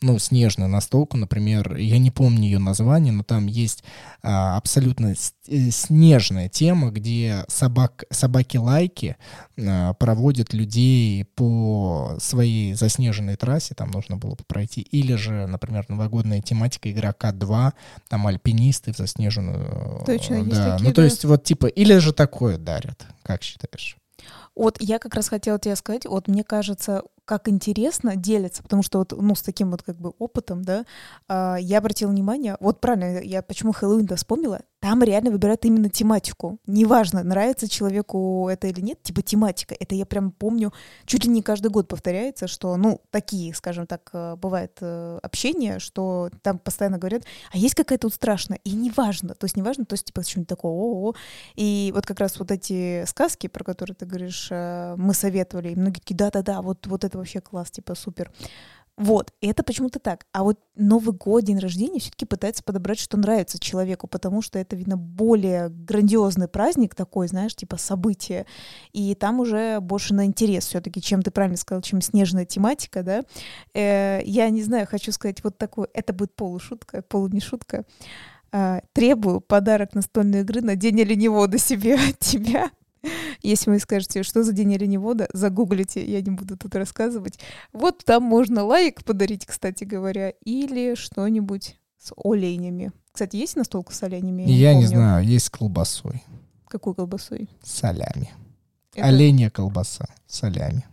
[0.00, 3.84] ну, снежную настолку, например, я не помню ее название, но там есть
[4.22, 5.14] а, абсолютно
[5.48, 9.16] э, снежная тема, где собак, собаки-лайки
[9.58, 15.86] а, проводят людей по своей заснеженной трассе, там нужно было бы пройти, или же, например,
[15.88, 17.72] новогодная тематика игрока 2,
[18.08, 20.04] там альпинисты в заснеженную...
[20.06, 20.42] Точно, да.
[20.42, 21.04] есть такие, Ну, то да.
[21.04, 23.96] есть вот типа, или же такое дарят, как считаешь?
[24.54, 29.00] Вот я как раз хотела тебе сказать, вот мне кажется, как интересно делятся, потому что
[29.00, 30.86] вот, ну, с таким вот как бы опытом, да,
[31.28, 36.58] а, я обратила внимание, вот правильно, я почему Хэллоуин вспомнила, там реально выбирают именно тематику.
[36.66, 39.74] Неважно, нравится человеку это или нет, типа тематика.
[39.78, 40.72] Это я прям помню,
[41.04, 45.80] чуть ли не каждый год повторяется, что, ну, такие, скажем так, э, бывает э, общение,
[45.80, 49.94] что там постоянно говорят, а есть какая-то вот страшная, и неважно, то есть неважно, то
[49.94, 51.16] есть типа что-нибудь такое, о, -о, -о.
[51.56, 55.76] И вот как раз вот эти сказки, про которые ты говоришь, э, мы советовали, и
[55.76, 58.32] многие такие, да-да-да, вот, вот это вообще класс, типа супер.
[58.98, 60.26] Вот, и это почему-то так.
[60.32, 64.74] А вот Новый год, день рождения все-таки пытается подобрать, что нравится человеку, потому что это,
[64.74, 68.44] видно, более грандиозный праздник такой, знаешь, типа событие.
[68.92, 73.22] И там уже больше на интерес все-таки, чем ты правильно сказал, чем снежная тематика, да.
[73.72, 77.84] Э, я не знаю, хочу сказать вот такое, это будет полушутка, полунешутка.
[78.50, 82.70] Э, требую подарок настольной игры на день оленевода себе от тебя.
[83.42, 87.38] Если вы скажете, что за день оленевода, загуглите, я не буду тут рассказывать.
[87.72, 92.92] Вот там можно лайк подарить, кстати говоря, или что-нибудь с оленями.
[93.12, 94.42] Кстати, есть настолка с оленями?
[94.42, 94.88] Я, не, не помню.
[94.88, 96.22] знаю, есть с колбасой.
[96.68, 97.48] Какой колбасой?
[97.62, 98.30] Солями.
[98.94, 100.06] Это Оленья колбаса.
[100.26, 100.84] Солями.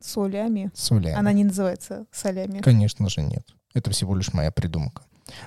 [0.00, 0.70] С олями.
[0.74, 1.16] Солями.
[1.16, 2.58] Она не называется солями.
[2.58, 3.46] Конечно же нет.
[3.72, 5.02] Это всего лишь моя придумка.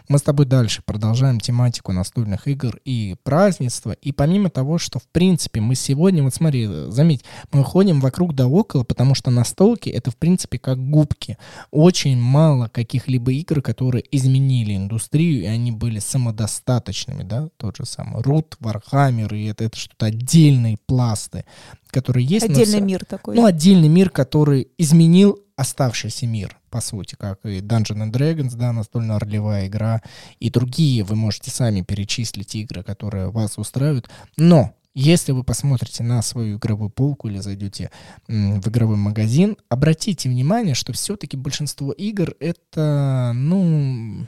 [0.09, 3.91] Мы с тобой дальше продолжаем тематику настольных игр и празднества.
[3.91, 8.47] И помимо того, что, в принципе, мы сегодня, вот смотри, заметь, мы ходим вокруг да
[8.47, 11.37] около, потому что настолки— это, в принципе, как губки.
[11.71, 18.21] Очень мало каких-либо игр, которые изменили индустрию, и они были самодостаточными, да, тот же самый
[18.23, 21.45] Root, Warhammer, и это, это что-то отдельные пласты,
[21.89, 22.47] которые есть.
[22.47, 23.35] но Отдельный всё- мир такой.
[23.35, 28.71] ну, отдельный мир, который изменил оставшийся мир, по сути, как и Dungeons and Dragons, да,
[28.71, 30.01] настольно-ролевая игра,
[30.39, 34.07] и другие, вы можете сами перечислить игры, которые вас устраивают.
[34.37, 37.91] Но если вы посмотрите на свою игровую полку или зайдете
[38.27, 44.27] в игровой магазин, обратите внимание, что все-таки большинство игр это, ну,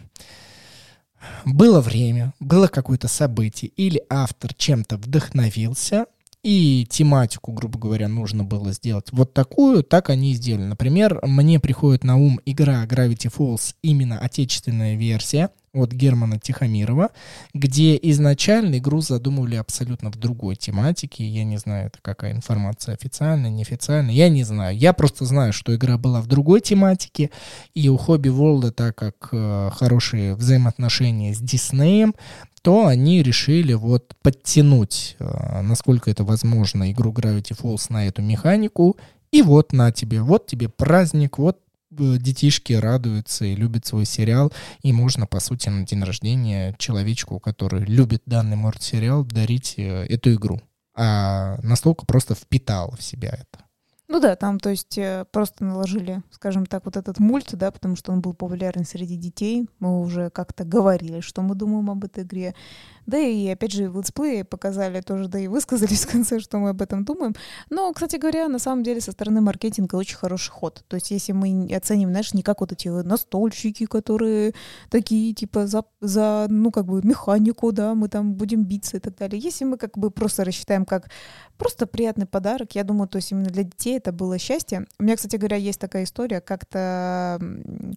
[1.45, 6.07] было время, было какое-то событие, или автор чем-то вдохновился,
[6.43, 10.65] и тематику, грубо говоря, нужно было сделать вот такую, так они и сделали.
[10.65, 17.09] Например, мне приходит на ум игра Gravity Falls, именно отечественная версия от Германа Тихомирова,
[17.53, 21.27] где изначально игру задумывали абсолютно в другой тематике.
[21.27, 24.75] Я не знаю, это какая информация официальная, неофициальная, я не знаю.
[24.77, 27.29] Я просто знаю, что игра была в другой тематике,
[27.73, 32.15] и у Хобби Ворлда, так как э, хорошие взаимоотношения с Диснеем,
[32.61, 38.97] то они решили вот подтянуть, э, насколько это возможно, игру Gravity Falls на эту механику.
[39.31, 41.59] И вот на тебе, вот тебе праздник, вот
[41.91, 44.51] э, детишки радуются и любят свой сериал,
[44.81, 50.33] и можно, по сути, на день рождения человечку, который любит данный мультсериал, дарить э, эту
[50.33, 50.61] игру.
[50.95, 53.68] А настолько просто впитала в себя это.
[54.11, 57.95] Ну да, там, то есть, э, просто наложили, скажем так, вот этот мульт, да, потому
[57.95, 59.69] что он был популярен среди детей.
[59.77, 62.55] Мы уже как-то говорили, что мы думаем об этой игре.
[63.09, 66.69] Да и, опять же, в летсплее показали тоже, да и высказались в конце, что мы
[66.69, 67.33] об этом думаем.
[67.69, 70.83] Но, кстати говоря, на самом деле со стороны маркетинга очень хороший ход.
[70.87, 74.53] То есть если мы оценим, знаешь, не как вот эти настольщики, которые
[74.89, 79.17] такие, типа, за, за, ну, как бы, механику, да, мы там будем биться и так
[79.17, 79.41] далее.
[79.41, 81.09] Если мы как бы просто рассчитаем как
[81.57, 84.85] просто приятный подарок, я думаю, то есть именно для детей это было счастье.
[84.99, 87.39] У меня, кстати говоря, есть такая история, как-то,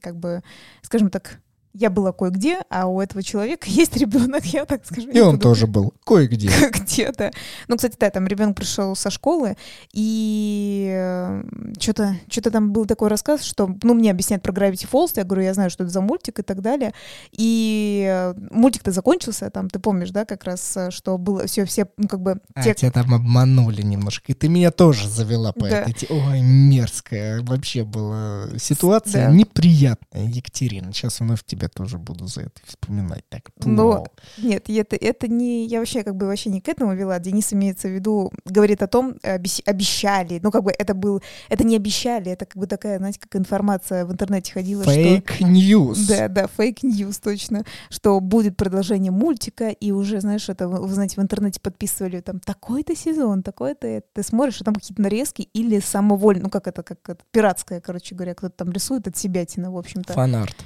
[0.01, 0.43] как бы,
[0.83, 1.41] скажем так,
[1.75, 5.09] я была кое-где, а у этого человека есть ребенок, я так скажу.
[5.11, 6.51] И он буду тоже был кое-где.
[6.73, 7.31] где-то.
[7.69, 9.57] Ну, кстати, да, там ребенок пришел со школы,
[9.93, 11.41] и
[11.79, 15.43] что-то что там был такой рассказ, что, ну, мне объясняют про Gravity Falls, я говорю,
[15.43, 16.93] я знаю, что это за мультик и так далее.
[17.33, 21.89] И э, мультик-то закончился, там, ты помнишь, да, как раз, э, что было все, все,
[21.97, 24.33] ну, как бы, А, те, тебя там обманули немножко.
[24.33, 25.83] И ты меня тоже завела по Да.
[25.83, 27.43] этой Ой, мерзкая.
[27.43, 29.33] Вообще была ситуация Да.
[29.35, 30.93] неприятная, Екатерина.
[30.93, 33.25] Сейчас вновь тебя тебя тоже буду за это вспоминать.
[33.29, 34.07] Так, Но
[34.39, 35.67] нет, это, это не...
[35.67, 37.19] Я вообще как бы вообще не к этому вела.
[37.19, 40.41] Денис имеется в виду, говорит о том, обещали.
[40.43, 41.23] Ну, как бы это был...
[41.49, 46.07] Это не обещали, это как бы такая, знаете, как информация в интернете ходила, Фейк ньюс.
[46.07, 47.65] Да, да, fake news, точно.
[47.89, 52.97] Что будет продолжение мультика, и уже, знаешь, это, вы знаете, в интернете подписывали там такой-то
[52.97, 54.03] сезон, такой-то...
[54.13, 58.15] Ты смотришь, а там какие-то нарезки или самовольно, ну, как это, как это, пиратская, короче
[58.15, 60.13] говоря, кто-то там рисует от себя, в общем-то.
[60.13, 60.57] Фанарт.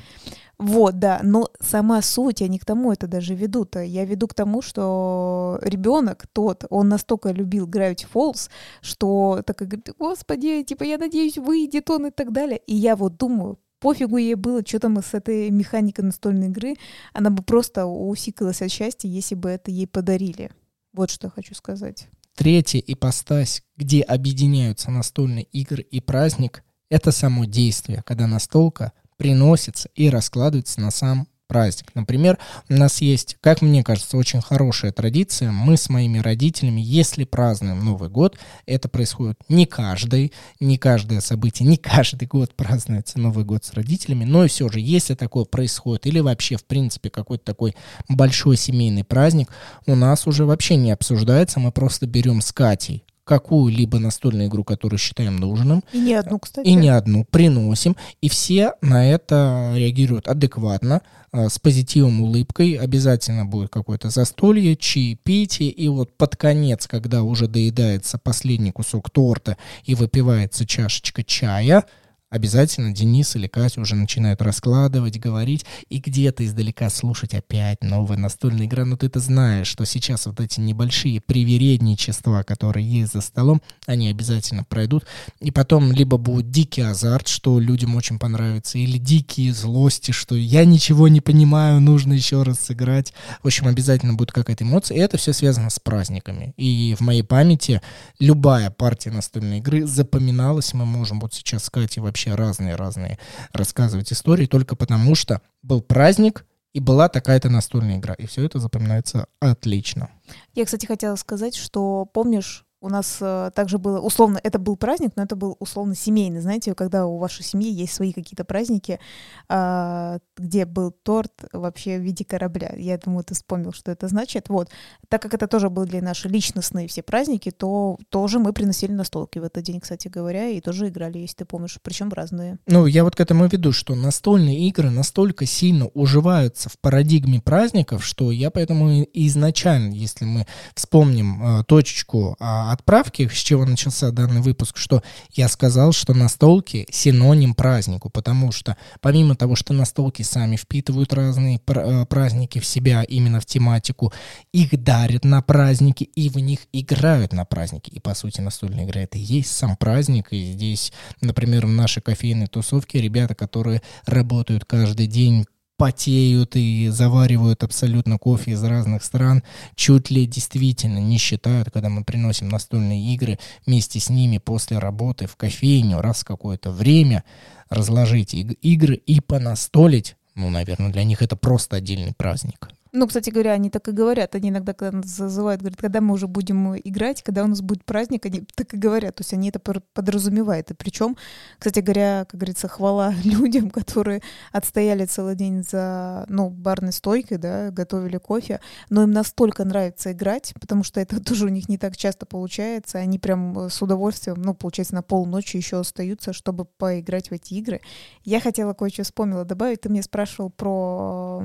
[0.59, 3.83] Вот, да, но сама суть, я не к тому это даже веду-то.
[3.83, 8.49] Я веду к тому, что ребенок тот, он настолько любил Gravity Falls,
[8.81, 12.59] что так и говорит, господи, типа, я надеюсь, выйдет он и так далее.
[12.67, 16.77] И я вот думаю, пофигу ей было, что там с этой механикой настольной игры,
[17.13, 20.51] она бы просто усикалась от счастья, если бы это ей подарили.
[20.95, 22.09] Вот что я хочу сказать.
[22.35, 30.11] Третья ипостась, где объединяются настольные игры и праздник, это само действие, когда настолка приносится и
[30.11, 31.95] раскладывается на сам праздник.
[31.95, 32.39] Например,
[32.69, 35.51] у нас есть, как мне кажется, очень хорошая традиция.
[35.53, 41.69] Мы с моими родителями, если празднуем Новый год, это происходит не каждый, не каждое событие,
[41.69, 46.07] не каждый год празднуется Новый год с родителями, но и все же, если такое происходит,
[46.07, 47.75] или вообще, в принципе, какой-то такой
[48.09, 49.51] большой семейный праздник,
[49.87, 54.99] у нас уже вообще не обсуждается, мы просто берем с Катей какую-либо настольную игру, которую
[54.99, 55.83] считаем нужным.
[55.93, 56.67] И не одну, кстати.
[56.67, 57.97] И не одну приносим.
[58.21, 61.03] И все на это реагируют адекватно,
[61.33, 62.75] а, с позитивом, улыбкой.
[62.75, 65.71] Обязательно будет какое-то застолье, чаепитие.
[65.71, 71.85] И вот под конец, когда уже доедается последний кусок торта и выпивается чашечка чая–
[72.37, 78.67] обязательно Денис или Катя уже начинают раскладывать, говорить, и где-то издалека слушать опять новая настольная
[78.67, 78.85] игра.
[78.85, 84.09] Но ты это знаешь, что сейчас вот эти небольшие привередничества, которые есть за столом, они
[84.09, 85.05] обязательно пройдут.
[85.41, 90.65] И потом либо будет дикий азарт, что людям очень понравится, или дикие злости, что я
[90.65, 93.13] ничего не понимаю, нужно еще раз сыграть.
[93.43, 94.97] В общем, обязательно будет какая-то эмоция.
[94.97, 96.55] И это все связано с праздниками.
[96.57, 97.81] И в моей памяти
[98.19, 100.75] любая партия настольной игры запоминалась.
[100.75, 103.19] Мы можем вот сейчас с Катей вообще вообще разные-разные
[103.53, 108.13] рассказывать истории, только потому что был праздник, и была такая-то настольная игра.
[108.15, 110.11] И все это запоминается отлично.
[110.53, 115.13] Я, кстати, хотела сказать, что помнишь, у нас э, также было, условно, это был праздник,
[115.17, 119.01] но это был условно семейный, знаете, когда у вашей семьи есть свои какие-то праздники,
[119.49, 122.75] э, где был торт вообще в виде корабля.
[122.77, 124.49] Я думаю, ты вспомнил, что это значит.
[124.49, 124.69] Вот,
[125.09, 129.45] так как это тоже были наши личностные все праздники, то тоже мы приносили настолки в
[129.45, 132.59] этот день, кстати говоря, и тоже играли, если ты помнишь, причем разные.
[132.67, 138.05] Ну, я вот к этому веду, что настольные игры настолько сильно уживаются в парадигме праздников,
[138.05, 144.41] что я поэтому изначально, если мы вспомним э, точечку э, отправки, с чего начался данный
[144.41, 145.03] выпуск, что
[145.33, 151.61] я сказал, что настолки синоним празднику, потому что помимо того, что настолки сами впитывают разные
[151.67, 154.13] э, праздники в себя, именно в тематику,
[154.53, 157.91] их дарят на праздники и в них играют на праздники.
[157.91, 160.29] И по сути настольная игра это и есть сам праздник.
[160.31, 165.47] И здесь, например, в нашей кофейной тусовке ребята, которые работают каждый день
[165.77, 169.43] потеют и заваривают абсолютно кофе из разных стран,
[169.75, 175.27] чуть ли действительно не считают, когда мы приносим настольные игры вместе с ними после работы
[175.27, 177.25] в кофейню раз в какое-то время,
[177.69, 182.69] разложить игры и понастолить, ну, наверное, для них это просто отдельный праздник.
[182.99, 184.35] Ну, кстати говоря, они так и говорят.
[184.35, 187.85] Они иногда когда нас зазывают, говорят, когда мы уже будем играть, когда у нас будет
[187.85, 189.17] праздник, они так и говорят.
[189.17, 190.71] То есть они это подразумевают.
[190.71, 191.15] И причем,
[191.59, 197.71] кстати говоря, как говорится, хвала людям, которые отстояли целый день за, ну, барной стойкой, да,
[197.71, 201.99] готовили кофе, но им настолько нравится играть, потому что это тоже у них не так
[201.99, 202.97] часто получается.
[202.97, 207.83] Они прям с удовольствием, ну, получается, на полночи еще остаются, чтобы поиграть в эти игры.
[208.25, 209.83] Я хотела кое-что вспомнила добавить.
[209.83, 211.45] Ты мне спрашивал про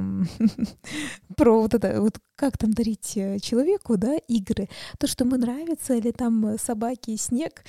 [1.42, 4.68] про вот это, вот как там дарить э, человеку, да, игры,
[4.98, 7.64] то, что ему нравится, или там э, собаки и снег,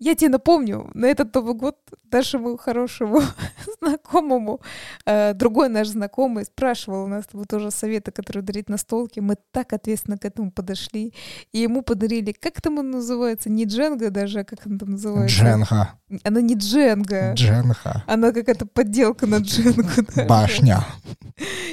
[0.00, 1.76] я тебе напомню, на этот Новый год
[2.12, 3.20] нашему хорошему
[3.80, 4.60] знакомому,
[5.06, 9.20] э, другой наш знакомый спрашивал у нас вот тоже советы, которые дарить на столке.
[9.20, 11.14] Мы так ответственно к этому подошли.
[11.52, 13.50] И ему подарили, как там он называется?
[13.50, 15.36] Не Дженга даже, а как он там называется?
[15.36, 15.94] Дженга.
[16.22, 17.32] Она не Дженга.
[17.34, 18.04] Дженга.
[18.06, 19.82] Она какая-то подделка на Дженгу.
[20.28, 20.84] Башня.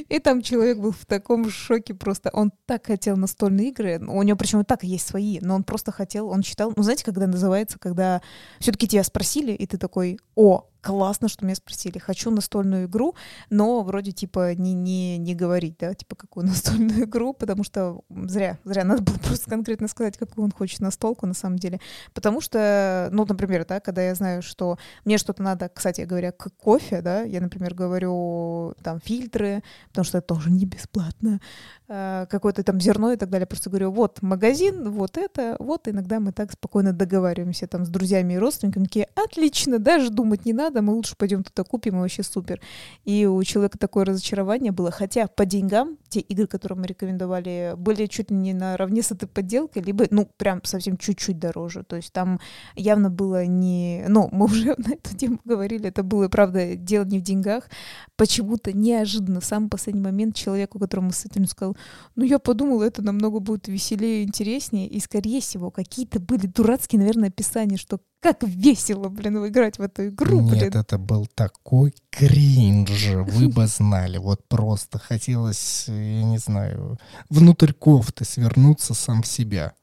[0.10, 2.30] И там человек был в таком шоке просто.
[2.34, 3.99] Он так хотел настольные игры.
[3.99, 7.05] У него причем и так есть свои, но он просто хотел, он считал, ну знаете,
[7.05, 8.21] когда называется, когда
[8.59, 11.97] все-таки тебя спросили, и ты такой, о, классно, что меня спросили.
[11.97, 13.15] Хочу настольную игру,
[13.49, 18.59] но вроде типа не, не, не говорить, да, типа какую настольную игру, потому что зря,
[18.63, 21.79] зря надо было просто конкретно сказать, какую он хочет настолку на самом деле.
[22.13, 26.51] Потому что, ну, например, да, когда я знаю, что мне что-то надо, кстати говоря, к
[26.55, 31.39] кофе, да, я, например, говорю там фильтры, потому что это тоже не бесплатно,
[31.88, 33.47] э, какое-то там зерно и так далее.
[33.47, 38.33] Просто говорю, вот магазин, вот это, вот иногда мы так спокойно договариваемся там с друзьями
[38.33, 42.23] и родственниками, такие, отлично, даже думать не надо, мы лучше пойдем туда купим, и вообще
[42.23, 42.61] супер.
[43.03, 48.05] И у человека такое разочарование было, хотя по деньгам те игры, которые мы рекомендовали, были
[48.05, 51.84] чуть ли не наравне с этой подделкой, либо, ну, прям совсем чуть-чуть дороже.
[51.84, 52.39] То есть там
[52.76, 54.05] явно было не...
[54.07, 57.69] Ну, мы уже на эту тему говорили, это было, правда, дело не в деньгах.
[58.15, 61.76] Почему-то неожиданно в самый последний момент человеку, которому с этим сказал,
[62.15, 66.99] ну, я подумала, это намного будет веселее и интереснее, и, скорее всего, какие-то были дурацкие,
[66.99, 70.72] наверное, описания, что как весело, блин, играть в эту игру, Нет, блин.
[70.74, 74.18] это был такой кринж, вы бы знали.
[74.18, 76.97] Вот просто хотелось, я не знаю,
[77.30, 79.74] внутрь кофты свернуться сам себя.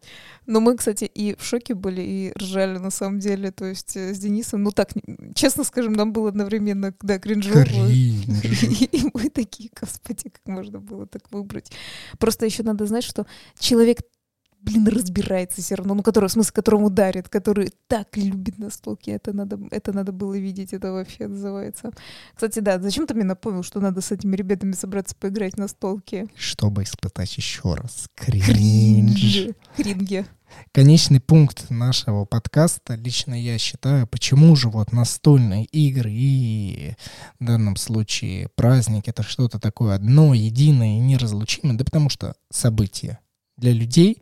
[0.47, 4.13] Но мы, кстати, и в шоке были, и ржали на самом деле, то есть э,
[4.13, 4.91] с Денисом, ну так,
[5.37, 7.63] честно скажем, нам было одновременно, да, кринжово.
[7.89, 11.71] И мы такие, господи, как можно было так выбрать.
[12.19, 13.25] Просто еще надо знать, что
[13.59, 13.99] человек
[14.63, 19.33] блин, разбирается все равно, ну, который, в смысле, которому дарит, который так любит настолки, это
[19.33, 21.91] надо, это надо было видеть, это вообще называется.
[22.35, 26.29] Кстати, да, зачем ты мне напомнил, что надо с этими ребятами собраться поиграть на столке?
[26.37, 29.55] Чтобы испытать еще раз кринж.
[29.77, 30.27] Кринги.
[30.73, 36.95] Конечный пункт нашего подкаста, лично я считаю, почему же вот настольные игры и
[37.41, 43.19] в данном случае праздник это что-то такое одно, единое и неразлучимое, да потому что события
[43.57, 44.22] для людей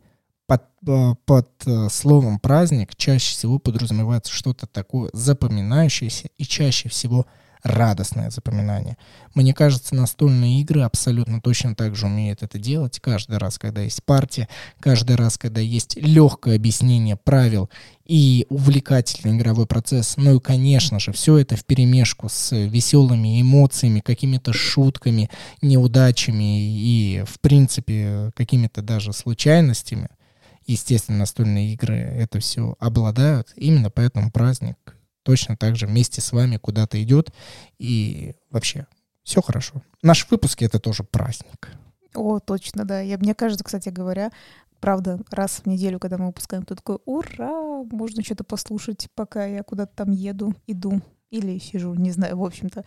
[0.51, 7.25] под, э, под э, словом праздник чаще всего подразумевается что-то такое запоминающееся и чаще всего
[7.63, 8.97] радостное запоминание.
[9.33, 12.99] Мне кажется, настольные игры абсолютно точно так же умеют это делать.
[12.99, 14.49] Каждый раз, когда есть партия,
[14.81, 17.69] каждый раз, когда есть легкое объяснение правил
[18.03, 20.15] и увлекательный игровой процесс.
[20.17, 25.29] Ну и, конечно же, все это в перемешку с веселыми эмоциями, какими-то шутками,
[25.61, 30.09] неудачами и, в принципе, какими-то даже случайностями–
[30.65, 33.53] естественно, настольные игры это все обладают.
[33.55, 34.77] Именно поэтому праздник
[35.23, 37.31] точно так же вместе с вами куда-то идет.
[37.79, 38.87] И вообще,
[39.23, 39.81] все хорошо.
[40.01, 41.69] Наши выпуски— это тоже праздник.
[42.13, 42.99] О, точно, да.
[43.01, 44.31] Я, мне кажется, кстати говоря,
[44.79, 49.63] правда, раз в неделю, когда мы выпускаем, то такой, ура, можно что-то послушать, пока я
[49.63, 52.83] куда-то там еду, иду или сижу, не знаю, в общем-то.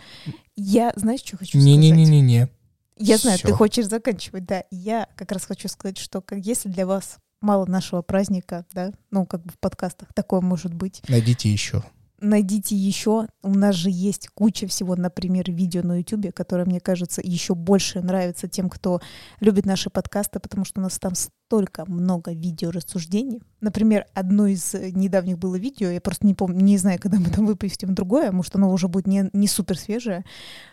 [0.54, 1.66] Я, знаешь, что хочу сказать?
[1.66, 2.48] Не-не-не-не-не.
[2.96, 3.48] Я знаю, Всё.
[3.48, 4.64] ты хочешь заканчивать, да.
[4.70, 9.26] Я как раз хочу сказать, что как, если для вас мало нашего праздника, да, ну,
[9.26, 11.02] как бы в подкастах такое может быть.
[11.08, 11.82] Найдите еще.
[12.20, 13.26] Найдите еще.
[13.42, 18.00] У нас же есть куча всего, например, видео на YouTube, которое, мне кажется, еще больше
[18.00, 19.00] нравится тем, кто
[19.40, 23.42] любит наши подкасты, потому что у нас там столько много видео рассуждений.
[23.60, 27.44] Например, одно из недавних было видео, я просто не помню, не знаю, когда мы там
[27.44, 30.24] выпустим другое, может, оно уже будет не, не супер свежее.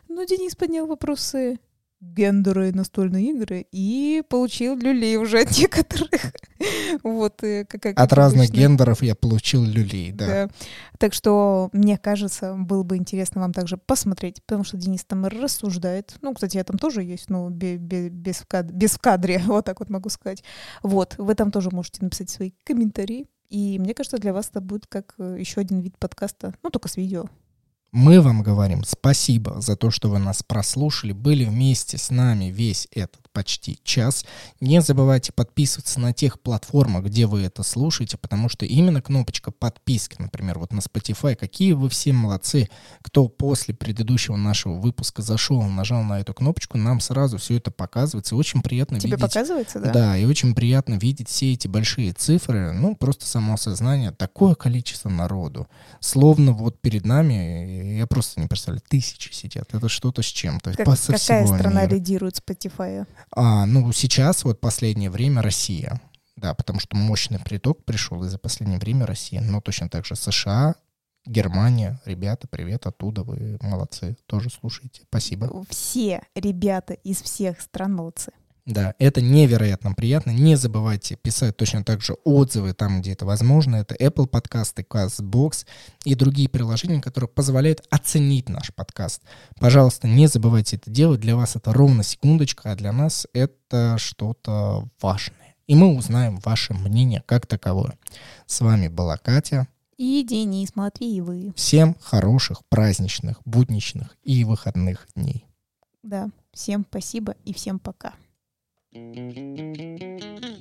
[0.07, 1.59] Но Денис поднял вопросы
[2.01, 6.33] гендеры настольные игры и получил люлей уже от некоторых.
[7.03, 10.25] вот, э, как, как От разных гендеров я получил люлей, да.
[10.25, 10.49] да.
[10.97, 16.15] Так что, мне кажется, было бы интересно вам также посмотреть, потому что Денис там рассуждает.
[16.21, 19.65] Ну, кстати, я там тоже есть, но без, без, в, кадре, без в кадре, вот
[19.65, 20.43] так вот могу сказать.
[20.81, 23.27] Вот, вы там тоже можете написать свои комментарии.
[23.49, 26.87] И мне кажется, для вас это будет как э, еще один вид подкаста, ну, только
[26.87, 27.25] с видео.
[27.91, 32.87] Мы вам говорим спасибо за то, что вы нас прослушали, были вместе с нами весь
[32.91, 34.25] этот почти час.
[34.59, 40.15] Не забывайте подписываться на тех платформах, где вы это слушаете, потому что именно кнопочка подписки,
[40.19, 42.69] например, вот на Spotify, какие вы все молодцы,
[43.01, 48.35] кто после предыдущего нашего выпуска зашел, нажал на эту кнопочку, нам сразу все это показывается.
[48.35, 49.21] очень приятно Тебе видеть...
[49.21, 49.91] показывается, да?
[49.91, 55.09] Да, и очень приятно видеть все эти большие цифры, ну, просто само сознание, такое количество
[55.09, 55.67] народу.
[55.99, 59.73] Словно вот перед нами я просто не представляю, тысячи сидят.
[59.73, 60.73] Это что-то с чем-то.
[60.73, 61.95] Как, какая страна мира.
[61.95, 63.05] лидирует Spotify?
[63.35, 66.01] А, ну, сейчас вот последнее время Россия.
[66.35, 69.41] Да, потому что мощный приток пришел, и за последнее время Россия.
[69.41, 70.75] Но точно так же США,
[71.25, 71.99] Германия.
[72.05, 74.17] Ребята, привет оттуда, вы молодцы.
[74.25, 75.01] Тоже слушайте.
[75.07, 75.63] Спасибо.
[75.69, 78.31] Все ребята из всех стран молодцы.
[78.65, 80.31] Да, это невероятно приятно.
[80.31, 83.77] Не забывайте писать точно так же отзывы там, где это возможно.
[83.77, 85.65] Это Apple подкасты, CastBox
[86.05, 89.23] и другие приложения, которые позволяют оценить наш подкаст.
[89.59, 91.19] Пожалуйста, не забывайте это делать.
[91.21, 95.55] Для вас это ровно секундочка, а для нас это что-то важное.
[95.65, 97.97] И мы узнаем ваше мнение как таковое.
[98.45, 99.67] С вами была Катя.
[99.97, 101.53] И Денис Матвеевы.
[101.55, 105.45] Всем хороших, праздничных, будничных и выходных дней.
[106.03, 108.13] Да, всем спасибо и всем пока.
[108.93, 110.60] Mm-hmm.